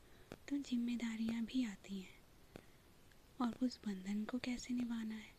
तो 0.49 0.59
जिम्मेदारियाँ 0.59 1.45
भी 1.45 1.64
आती 1.64 2.00
हैं। 2.00 2.19
और 3.40 3.57
उस 3.62 3.78
बंधन 3.87 4.25
को 4.25 4.38
कैसे 4.38 4.75
निभाना 4.75 5.14
है? 5.14 5.35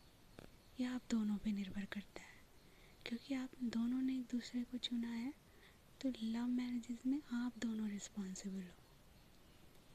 यह 0.80 0.94
आप 0.94 1.02
दोनों 1.10 1.38
पे 1.38 1.52
निर्भर 1.52 1.84
करता 1.84 2.22
है। 2.22 2.40
क्योंकि 3.06 3.34
आप 3.34 3.50
दोनों 3.64 4.02
ने 4.02 4.16
एक 4.16 4.26
दूसरे 4.30 4.64
को 4.64 4.78
चुना 4.78 5.10
है 5.10 5.34
तो 6.00 6.12
लव 6.22 6.46
मैरिजेस 6.46 7.02
में 7.06 7.22
आप 7.32 7.58
दोनों 7.58 7.88
रिस्पॉन्सिबल 7.88 8.62
हो। 8.62 8.82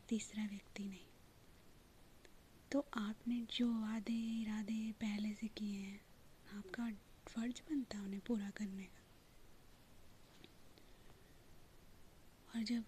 तीसरा 0.09 0.45
व्यक्ति 0.45 0.87
नहीं। 0.87 1.12
तो 2.73 2.85
आपने 2.93 3.41
जो 3.41 3.81
वादे, 3.81 4.41
इरादे 4.41 4.91
पहले 4.91 5.33
से 5.33 5.47
किए 5.47 5.79
हैं, 5.79 6.01
आपका 6.57 6.91
फ़र्ज़ 7.27 7.61
बनता 7.69 7.97
है 7.97 8.03
उन्हें 8.03 8.21
पूरा 8.27 8.49
करने 8.49 8.83
का। 8.83 9.03
और 12.55 12.63
जब 12.63 12.83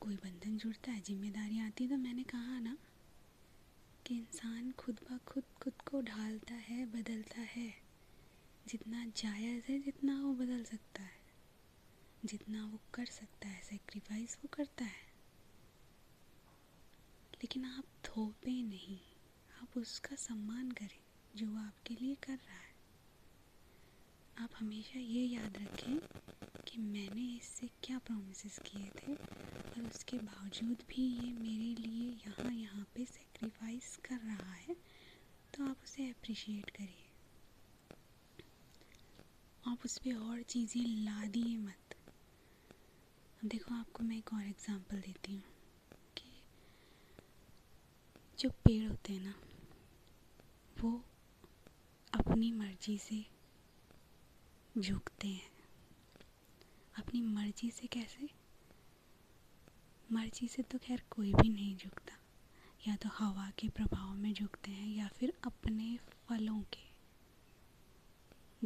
कोई 0.00 0.16
बंधन 0.16 0.56
जुड़ता 0.56 0.90
है, 0.90 1.00
ज़िम्मेदारी 1.00 1.60
आती 1.60 1.84
है 1.84 1.90
तो 1.90 1.96
मैंने 1.96 2.22
कहा 2.22 2.60
ना 2.60 2.78
कि 4.06 4.18
इंसान 4.18 4.72
खुद 4.72 5.00
ब 5.12 5.20
खुद 5.28 5.44
खुद 5.62 5.72
को 5.72 6.00
ढालता 6.00 6.54
है, 6.54 6.86
बदलता 6.86 7.40
है। 7.40 7.74
जितना 8.68 9.06
जायज़ 9.06 9.72
है, 9.72 9.78
जितना 9.78 10.22
वो 10.22 10.34
बदल 10.34 10.64
सकता 10.64 11.02
है। 11.02 11.22
जितना 12.24 12.66
वो 12.66 12.80
कर 12.94 13.04
सकता 13.04 13.48
है 13.48 13.62
सेक्रीफाइस 13.62 14.36
वो 14.36 14.48
करता 14.52 14.84
है। 14.84 15.11
लेकिन 17.42 17.64
आप 17.66 17.84
थोपे 18.06 18.50
नहीं। 18.62 18.98
आप 19.62 19.76
उसका 19.78 20.16
सम्मान 20.18 20.70
करें, 20.72 21.00
जो 21.34 21.46
वो 21.46 21.58
आपके 21.58 21.94
लिए 21.94 22.14
कर 22.24 22.34
रहा 22.34 22.56
है। 22.56 22.70
आप 24.36 24.50
हमेशा 24.56 24.98
ये 24.98 25.24
याद 25.24 25.56
रखें 25.58 25.98
कि 26.66 26.78
मैंने 26.80 27.26
इससे 27.36 27.68
क्या 27.84 27.98
प्रोमिस 27.98 28.58
किए 28.60 28.90
थे, 28.98 29.14
और 29.14 29.86
उसके 29.86 30.18
बावजूद 30.20 30.84
भी 30.88 31.02
ये 31.02 31.32
मेरे 31.32 31.74
लिए 31.78 32.10
यहाँ 32.26 32.52
यहाँ 32.52 32.86
पे 32.94 33.04
सेक्रीफाइस 33.06 33.96
कर 34.04 34.18
रहा 34.18 34.52
है 34.52 34.76
तो 35.54 35.64
आप 35.64 35.76
उसे 35.84 36.08
अप्रिशिएट 36.10 36.70
करिए। 36.70 37.08
आप 39.64 39.84
उस 39.84 39.98
पर 39.98 40.14
और 40.20 40.42
चीज़ें 40.44 40.82
ला 41.04 41.26
दिए 41.28 41.56
मत। 41.58 41.96
देखो, 43.44 43.74
आपको 43.74 44.04
मैं 44.04 44.16
एक 44.16 44.32
और 44.34 44.42
एग्ज़ाम्पल 44.42 44.96
देती 44.98 45.34
हूँ। 45.34 45.51
जो 48.42 48.50
पेड़ 48.50 48.90
होते 48.90 49.12
हैं 49.12 49.20
ना, 49.20 49.34
वो 50.80 51.04
अपनी 52.14 52.52
मर्ज़ी 52.52 52.98
से 52.98 53.26
झुकते 54.78 55.28
हैं। 55.28 55.50
अपनी 56.98 57.20
मर्ज़ी 57.20 57.70
से 57.70 57.86
कैसे? 57.86 58.28
मर्ज़ी 60.12 60.48
से 60.48 60.62
तो 60.62 60.78
खैर 60.78 61.02
कोई 61.10 61.34
भी 61.34 61.48
नहीं 61.48 61.76
झुकता। 61.76 62.18
या 62.88 62.96
तो 62.96 63.08
हवा 63.08 63.50
के 63.50 63.68
प्रभाव 63.68 64.14
में 64.14 64.34
झुकते 64.34 64.70
हैं, 64.70 64.88
या 64.88 65.08
फिर 65.08 65.32
अपने 65.44 65.96
फलों 65.96 66.62
के 66.62 66.92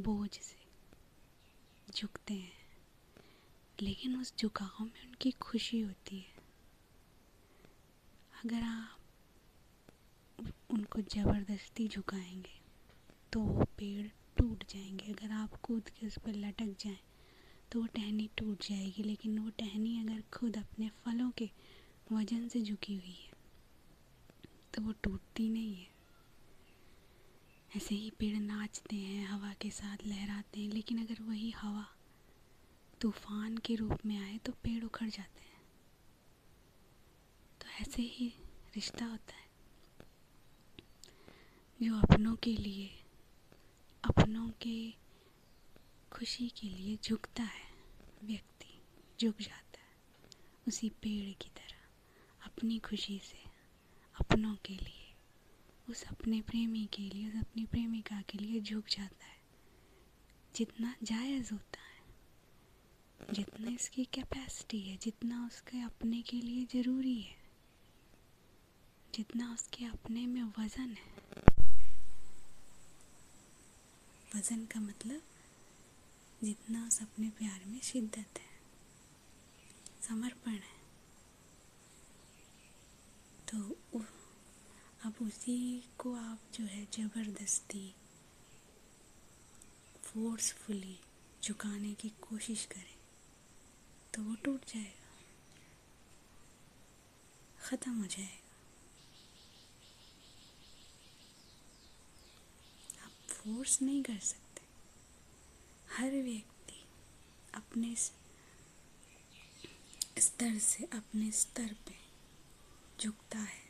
बोझ 0.03 0.39
से 0.39 0.67
झुकते 1.93 2.35
हैं। 2.35 2.53
लेकिन 3.81 4.21
उस 4.21 4.35
झुकाव 4.39 4.85
में 4.85 5.09
उनकी 5.09 5.31
खुशी 5.31 5.81
होती 5.81 6.19
है। 6.19 6.37
अगर 8.45 8.62
आप 8.62 8.95
उनको 10.70 11.00
ज़बरदस्ती 11.02 11.87
झुकाएँगे 11.88 12.61
तो 13.33 13.40
वो 13.40 13.64
पेड़ 13.79 14.07
टूट 14.38 14.64
जाएँगे। 14.70 15.12
अगर 15.12 15.33
आप 15.33 15.55
कूद 15.62 15.88
के 15.88 16.07
उस 16.07 16.18
पर 16.24 16.35
लटक 16.35 16.74
जाएँ 16.81 16.98
तो 17.72 17.81
वो 17.81 17.87
टहनी 17.94 18.29
टूट 18.38 18.62
जाएगी। 18.62 19.02
लेकिन 19.02 19.38
वो 19.38 19.50
टहनी 19.59 19.98
अगर 20.00 20.22
खुद 20.35 20.57
अपने 20.59 20.88
फलों 21.05 21.31
के 21.38 21.50
वज़न 22.12 22.48
से 22.48 22.62
झुकी 22.62 22.94
हुई 22.94 23.16
है 23.22 23.33
तो 24.74 24.83
वो 24.83 24.92
टूटती 25.02 25.48
नहीं 25.50 25.74
है। 25.74 25.94
ऐसे 27.70 27.94
ही 27.94 28.11
पेड़ 28.11 28.37
नाचते 28.37 28.96
हैं, 28.96 29.26
हवा 29.26 29.52
के 29.61 29.70
साथ 29.70 30.07
लहराते 30.07 30.61
हैं। 30.61 30.68
लेकिन 30.68 30.98
अगर 30.98 31.22
वही 31.22 31.50
हवा 31.50 31.87
तूफ़ान 33.00 33.57
के 33.59 33.74
रूप 33.74 34.07
में 34.07 34.16
आए 34.18 34.37
तो 34.38 34.52
पेड़ 34.64 34.85
उखड़ 34.85 35.09
जाते 35.09 35.40
हैं। 35.40 35.55
तो 37.61 37.83
ऐसे 37.83 38.02
ही 38.02 38.33
रिश्ता 38.74 39.05
होता 39.05 39.35
है। 39.35 39.45
जो 41.83 41.99
अपनों 41.99 42.37
के 42.37 42.57
लिए, 42.57 43.05
अपनों 44.05 44.51
के 44.51 44.95
खुशी 46.12 46.49
के 46.49 46.69
लिए 46.69 46.99
झुकता 47.05 47.43
है 47.43 47.71
व्यक्ति, 48.25 48.83
झुक 49.21 49.41
जाता 49.41 49.81
है 49.81 49.97
उसी 50.69 50.89
पेड़ 50.89 51.35
की 51.43 51.49
तरह, 51.49 52.47
अपनी 52.47 52.79
खुशी 52.79 53.19
से, 53.19 53.45
अपनों 54.21 54.57
के 54.57 54.73
लिए। 54.73 55.15
उस 55.91 56.05
अपने 56.05 56.41
प्रेमी 56.41 56.87
के 56.87 57.03
लिए, 57.03 57.29
उस 57.29 57.37
अपनी 57.37 57.67
प्रेमिका 57.67 58.23
के 58.23 58.39
लिए 58.39 58.61
झुक 58.61 58.85
जाता 58.89 59.27
है। 59.27 59.41
जितना 60.57 60.97
जायज़ 61.03 61.53
होता 61.53 61.81
है, 61.81 62.01
जितना 63.33 63.71
इसकी 63.71 64.05
कैपेसिटी 64.05 64.81
है, 64.81 64.97
जितना 64.97 65.47
उसके 65.47 65.81
अपने 65.81 66.23
के 66.23 66.41
लिए 66.41 66.65
ज़रूरी 66.65 67.21
है, 67.21 67.37
जितना 69.15 69.55
उसके 69.55 69.85
अपने 69.85 70.27
में 70.27 70.43
वज़न 70.43 70.91
है 70.91 71.56
वज़न 74.37 74.64
का 74.66 74.81
मतलब 74.81 75.22
जितना 76.40 76.87
उस 76.87 77.01
अपने 77.03 77.29
प्यार 77.38 77.61
में 77.66 77.81
शिद्दत 77.83 78.38
है, 78.38 78.55
समर्पण 80.03 80.53
है। 80.53 80.75
तो 83.49 83.59
अब 85.01 85.14
उसी 85.22 85.59
को 85.99 86.14
आप 86.16 86.38
जो 86.55 86.64
है 86.66 86.85
ज़बरदस्ती 86.92 87.85
फोर्सफुली 90.05 90.99
झुकाने 91.42 91.92
की 91.94 92.09
कोशिश 92.22 92.64
करें 92.66 92.94
तो 94.14 94.22
वो 94.22 94.35
टूट 94.44 94.64
जाएगा, 94.66 95.09
ख़त्म 97.61 97.92
हो 97.92 98.07
जाएगा 98.07 98.44
आप 103.05 103.36
फोर्स 103.46 103.80
नहीं 103.82 104.02
कर 104.02 104.18
सकते। 104.18 104.62
हर 105.88 106.11
व्यक्ति 106.22 106.82
अपने 107.54 107.94
स्तर 110.20 110.59
से 110.61 110.85
अपने 110.92 111.30
स्तर 111.32 111.74
पे 111.87 111.94
झुकता 113.00 113.38
है। 113.38 113.64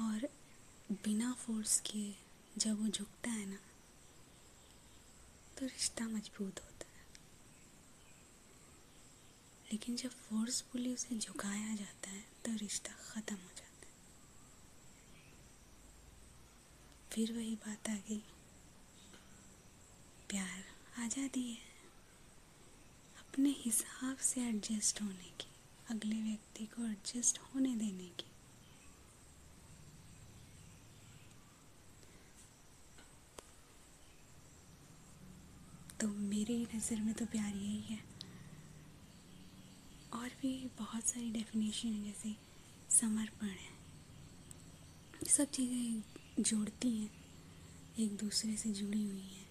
और 0.00 0.28
बिना 1.04 1.32
फोर्स 1.36 1.78
किए 1.80 2.14
जब 2.56 2.80
वो 2.80 2.88
झुकता 2.88 3.30
है 3.30 3.46
ना 3.46 3.58
तो 5.58 5.66
रिश्ता 5.66 6.04
मज़बूत 6.06 6.60
होता 6.60 6.86
है। 6.86 7.04
लेकिन 9.66 9.96
जब 9.96 10.10
फोर्सफुली 10.22 10.94
उसे 10.94 11.18
झुकाया 11.18 11.74
जाता 11.76 12.10
है 12.10 12.24
तो 12.44 12.56
रिश्ता 12.56 12.92
ख़त्म 13.04 13.34
हो 13.34 13.40
जाता 13.40 13.60
है। 13.60 13.65
फिर 17.16 17.32
वही 17.32 17.54
बात 17.56 17.88
आ 17.88 17.94
गई। 18.08 18.22
प्यार 20.30 20.64
आज़ादी 21.02 21.42
है। 21.42 21.68
अपने 23.18 23.50
हिसाब 23.58 24.16
से 24.16 24.40
एडजस्ट 24.40 25.00
होने 25.02 25.30
की, 25.40 25.46
अगले 25.90 26.16
व्यक्ति 26.22 26.66
को 26.66 26.84
एडजस्ट 26.86 27.38
होने 27.38 27.74
देने 27.76 28.08
की। 28.18 28.26
तो 36.00 36.08
मेरी 36.08 36.58
नज़र 36.74 37.00
में 37.00 37.14
तो 37.14 37.26
प्यार 37.26 37.56
यही 37.56 37.80
है। 37.80 37.98
और 40.12 40.28
भी 40.42 40.54
बहुत 40.78 41.04
सारी 41.04 41.30
डेफिनेशन 41.30 41.88
है, 41.88 42.04
जैसे 42.04 42.36
समर्पण 42.90 43.46
है। 43.46 43.74
सब 45.28 45.50
चीज़ें 45.50 46.02
जोड़ती 46.40 46.90
हैं, 46.96 47.10
एक 47.98 48.16
दूसरे 48.16 48.56
से 48.56 48.72
जुड़ी 48.72 49.04
हुई 49.04 49.20
हैं। 49.20 49.48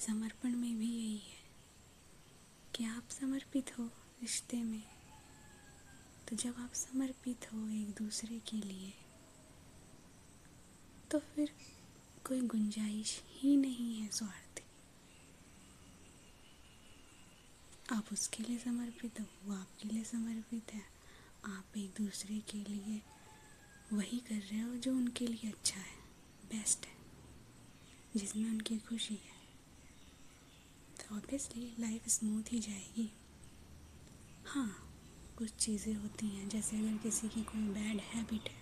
समर्पण 0.00 0.56
में 0.56 0.78
भी 0.78 0.90
यही 0.90 1.18
है 1.18 1.42
कि 2.74 2.84
आप 2.84 3.08
समर्पित 3.10 3.78
हो 3.78 3.84
रिश्ते 4.22 4.62
में। 4.62 4.82
तो 6.28 6.36
जब 6.36 6.54
आप 6.58 6.72
समर्पित 6.72 7.52
हो 7.52 7.68
एक 7.68 7.90
दूसरे 7.90 8.38
के 8.38 8.56
लिए 8.56 8.92
तो 11.10 11.18
फिर 11.18 11.52
कोई 12.24 12.40
गुंजाइश 12.40 13.22
ही 13.26 13.56
नहीं 13.56 13.94
है 13.96 14.08
स्वार्थ। 14.08 14.62
आप 17.92 18.12
उसके 18.12 18.42
लिए 18.42 18.58
समर्पित 18.58 19.20
हो, 19.20 19.26
वो 19.44 19.54
आपके 19.54 19.88
लिए 19.88 20.04
समर्पित 20.04 20.74
है। 20.74 20.82
आप 21.44 21.76
एक 21.76 21.94
दूसरे 22.00 22.38
के 22.40 22.58
लिए 22.58 23.02
वही 23.92 24.18
कर 24.18 24.34
रहे 24.34 24.60
हो 24.60 24.74
जो 24.76 24.92
उनके 24.92 25.26
लिए 25.26 25.50
अच्छा 25.50 25.80
है 25.80 25.96
बेस्ट 26.50 26.86
है, 26.86 26.92
जिसमें 28.16 28.48
उनकी 28.50 28.78
खुशी 28.78 29.14
है। 29.16 29.40
तो 30.98 31.14
ऑब्वियसली 31.16 31.72
लाइफ 31.80 32.08
स्मूथ 32.08 32.52
ही 32.52 32.58
जाएगी। 32.60 33.10
हाँ 34.46 34.68
कुछ 35.38 35.54
चीज़ें 35.56 35.94
होती 35.94 36.26
हैं, 36.28 36.48
जैसे 36.48 36.76
अगर 36.78 36.96
किसी 37.02 37.28
की 37.28 37.42
कोई 37.44 37.68
बैड 37.70 38.00
हैबिट 38.06 38.48
है 38.48 38.60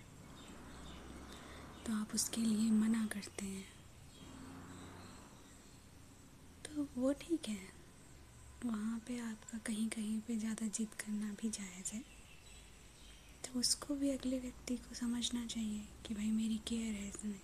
तो 1.85 1.93
आप 1.93 2.13
उसके 2.15 2.41
लिए 2.41 2.69
मना 2.71 3.05
करते 3.05 3.45
हैं। 3.45 3.65
तो 6.65 6.87
वो 6.97 7.13
ठीक 7.21 7.47
है, 7.49 7.67
वहाँ 8.65 8.99
पे 9.07 9.19
आपका 9.21 9.57
कहीं 9.65 9.87
कहीं 9.89 10.19
पे 10.19 10.37
ज़्यादा 10.37 10.67
जिद 10.69 10.93
करना 10.95 11.31
भी 11.41 11.49
जायज़ 11.49 11.93
है। 11.93 12.03
तो 13.45 13.59
उसको 13.59 13.95
भी 13.95 14.09
अगले 14.09 14.39
व्यक्ति 14.39 14.75
को 14.75 14.95
समझना 14.95 15.45
चाहिए 15.45 15.85
कि 16.05 16.13
भाई 16.13 16.31
मेरी 16.31 16.57
केयर 16.57 16.93
है 16.93 17.07
इसमें। 17.09 17.39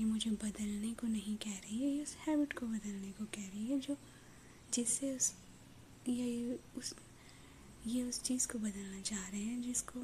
ये 0.00 0.04
मुझे 0.04 0.30
बदलने 0.30 0.92
को 0.94 1.06
नहीं 1.06 1.36
कह 1.36 1.50
रही 1.50 1.78
है, 1.78 1.90
ये 1.90 2.02
उस 2.02 2.14
हैबिट 2.16 2.52
को 2.52 2.66
बदलने 2.66 3.12
को 3.12 3.24
कह 3.24 3.48
रही 3.48 3.66
है 3.66 3.80
जो 3.80 3.96
जिससे 4.74 5.16
उस, 5.16 5.34
ये 6.08 6.60
उस 6.76 6.94
ये 7.86 8.02
उस 8.02 8.22
चीज़ 8.22 8.48
को 8.48 8.58
बदलना 8.58 9.00
चाह 9.00 9.28
रहे 9.28 9.40
हैं 9.40 9.62
जिसको, 9.62 10.00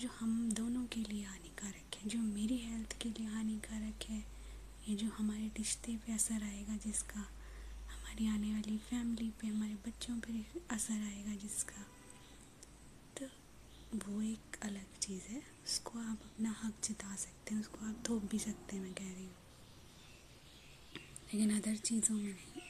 जो 0.00 0.08
हम 0.08 0.52
दोनों 0.52 0.84
के 0.86 1.00
लिए 1.00 1.24
हानिकारक 1.24 1.94
है, 1.94 2.08
जो 2.08 2.18
मेरी 2.18 2.56
हेल्थ 2.56 2.96
के 3.02 3.08
लिए 3.08 3.26
हानिकारक 3.26 4.04
है, 4.04 4.24
ये 4.88 4.94
जो 4.96 5.08
हमारे 5.08 5.50
रिश्ते 5.58 5.96
पे 5.96 6.12
असर 6.12 6.42
आएगा 6.42 6.76
जिसका, 6.76 7.20
हमारी 7.90 8.28
आने 8.28 8.52
वाली 8.52 8.78
फैमिली 8.78 9.30
पे, 9.30 9.46
हमारे 9.46 9.74
बच्चों 9.74 10.16
पे 10.16 10.44
असर 10.70 10.94
आएगा 10.94 11.34
जिसका। 11.34 11.86
वो 13.94 14.22
एक 14.22 14.56
अलग 14.62 14.98
चीज़ 14.98 15.22
है। 15.22 15.42
उसको 15.64 15.98
आप 15.98 16.20
अपना 16.22 16.60
हक 16.64 16.74
जिता 16.84 17.16
सकते 17.16 17.54
हैं, 17.54 17.60
उसको 17.60 17.78
आप 17.78 18.04
थोप 18.08 18.22
भी 18.22 18.38
सकते 18.38 18.76
हैं, 18.76 18.82
मैं 18.82 18.94
कह 18.94 19.12
रही 19.12 19.24
हूँ। 19.24 19.34
लेकिन 21.34 21.60
अदर 21.60 21.76
चीज़ों 21.76 22.16
में 22.16 22.34
नहीं। 22.34 22.62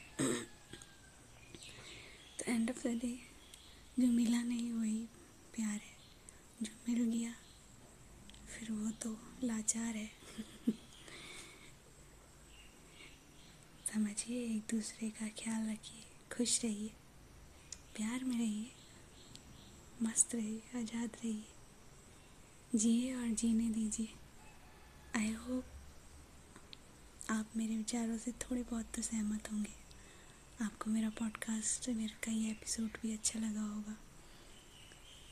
तो 2.39 2.51
एंड 2.51 2.69
ऑफ़ 2.69 2.87
द 2.87 2.87
डे 2.87 3.19
जो 3.99 4.07
मिला 4.07 4.43
नहीं 4.43 4.71
वही 4.71 5.05
प्यार 5.55 5.79
है। 5.79 5.97
जो 6.61 6.93
मिल 6.93 7.17
गया, 7.17 7.35
फिर 8.47 8.71
वो 8.71 8.91
तो 8.91 9.19
लाचार 9.43 9.95
है। 9.95 10.11
समझिए, 13.93 14.55
एक 14.55 14.61
दूसरे 14.61 15.09
का 15.09 15.27
ख्याल 15.27 15.69
रखिए, 15.69 16.03
खुश 16.37 16.65
रहिए, 16.65 16.89
प्यार 17.95 18.23
में 18.23 18.37
रहिए। 18.37 18.71
मस्त 20.03 20.35
रहिए, 20.35 20.61
आज़ाद 20.75 21.09
रहिए। 21.15 21.43
जिए 22.75 23.15
और 23.15 23.27
जीने 23.27 23.69
दीजिए। 23.69 24.13
आई 25.15 25.31
होप 25.31 25.65
आप 27.29 27.49
मेरे 27.57 27.77
विचारों 27.77 28.17
से 28.17 28.31
थोड़े 28.31 28.63
बहुत 28.63 28.85
तो 28.95 29.01
सहमत 29.01 29.51
होंगे। 29.51 29.73
आपको 30.65 30.89
मेरा 30.89 31.09
पॉडकास्ट 31.09 31.89
मेरा 31.89 32.17
कई 32.23 32.49
एपिसोड 32.49 32.89
भी 33.01 33.13
अच्छा 33.13 33.39
लगा 33.39 33.61
होगा। 33.61 33.97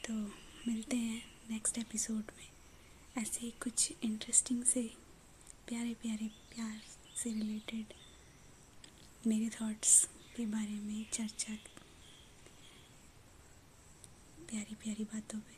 तो 0.08 0.14
मिलते 0.68 0.98
हैं 0.98 1.22
नेक्स्ट 1.50 1.78
एपिसोड 1.78 2.24
में। 2.38 2.48
ऐसे 3.18 3.40
ही 3.40 3.52
कुछ 3.52 3.94
इंटरेस्टिंग 4.04 4.64
से, 4.64 4.84
प्यारे 5.68 5.94
प्यारे 5.94 6.28
प्यार 6.28 6.82
से 7.24 7.34
रिलेटेड 7.34 7.94
मेरे 9.28 9.50
थॉट्स 9.50 10.10
के 10.38 10.46
बारे 10.46 10.80
में 10.80 11.06
चर्चा 11.14 11.54
प्यारी 14.50 14.76
प्यारी 14.76 15.04
बातों 15.04 15.40
पे। 15.40 15.56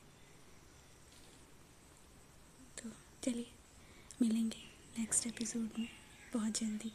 तो 2.82 2.90
चलिए, 3.24 3.52
मिलेंगे 4.22 4.64
नेक्स्ट 5.00 5.28
एपिसोड 5.28 5.70
में 5.80 5.90
बहुत 6.34 6.60
जल्दी। 6.60 6.90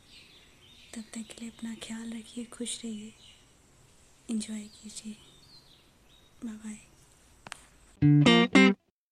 तब 0.94 1.02
तक 1.02 1.22
के 1.22 1.40
लिए 1.40 1.50
अपना 1.50 1.74
ख्याल 1.74 2.12
रखिए, 2.12 2.44
खुश 2.44 2.85
रहिए। 2.85 3.14
इन्जॉय 4.31 4.61
कीजिए। 4.61 5.16
Bye 6.44 6.76
bye 8.05 8.72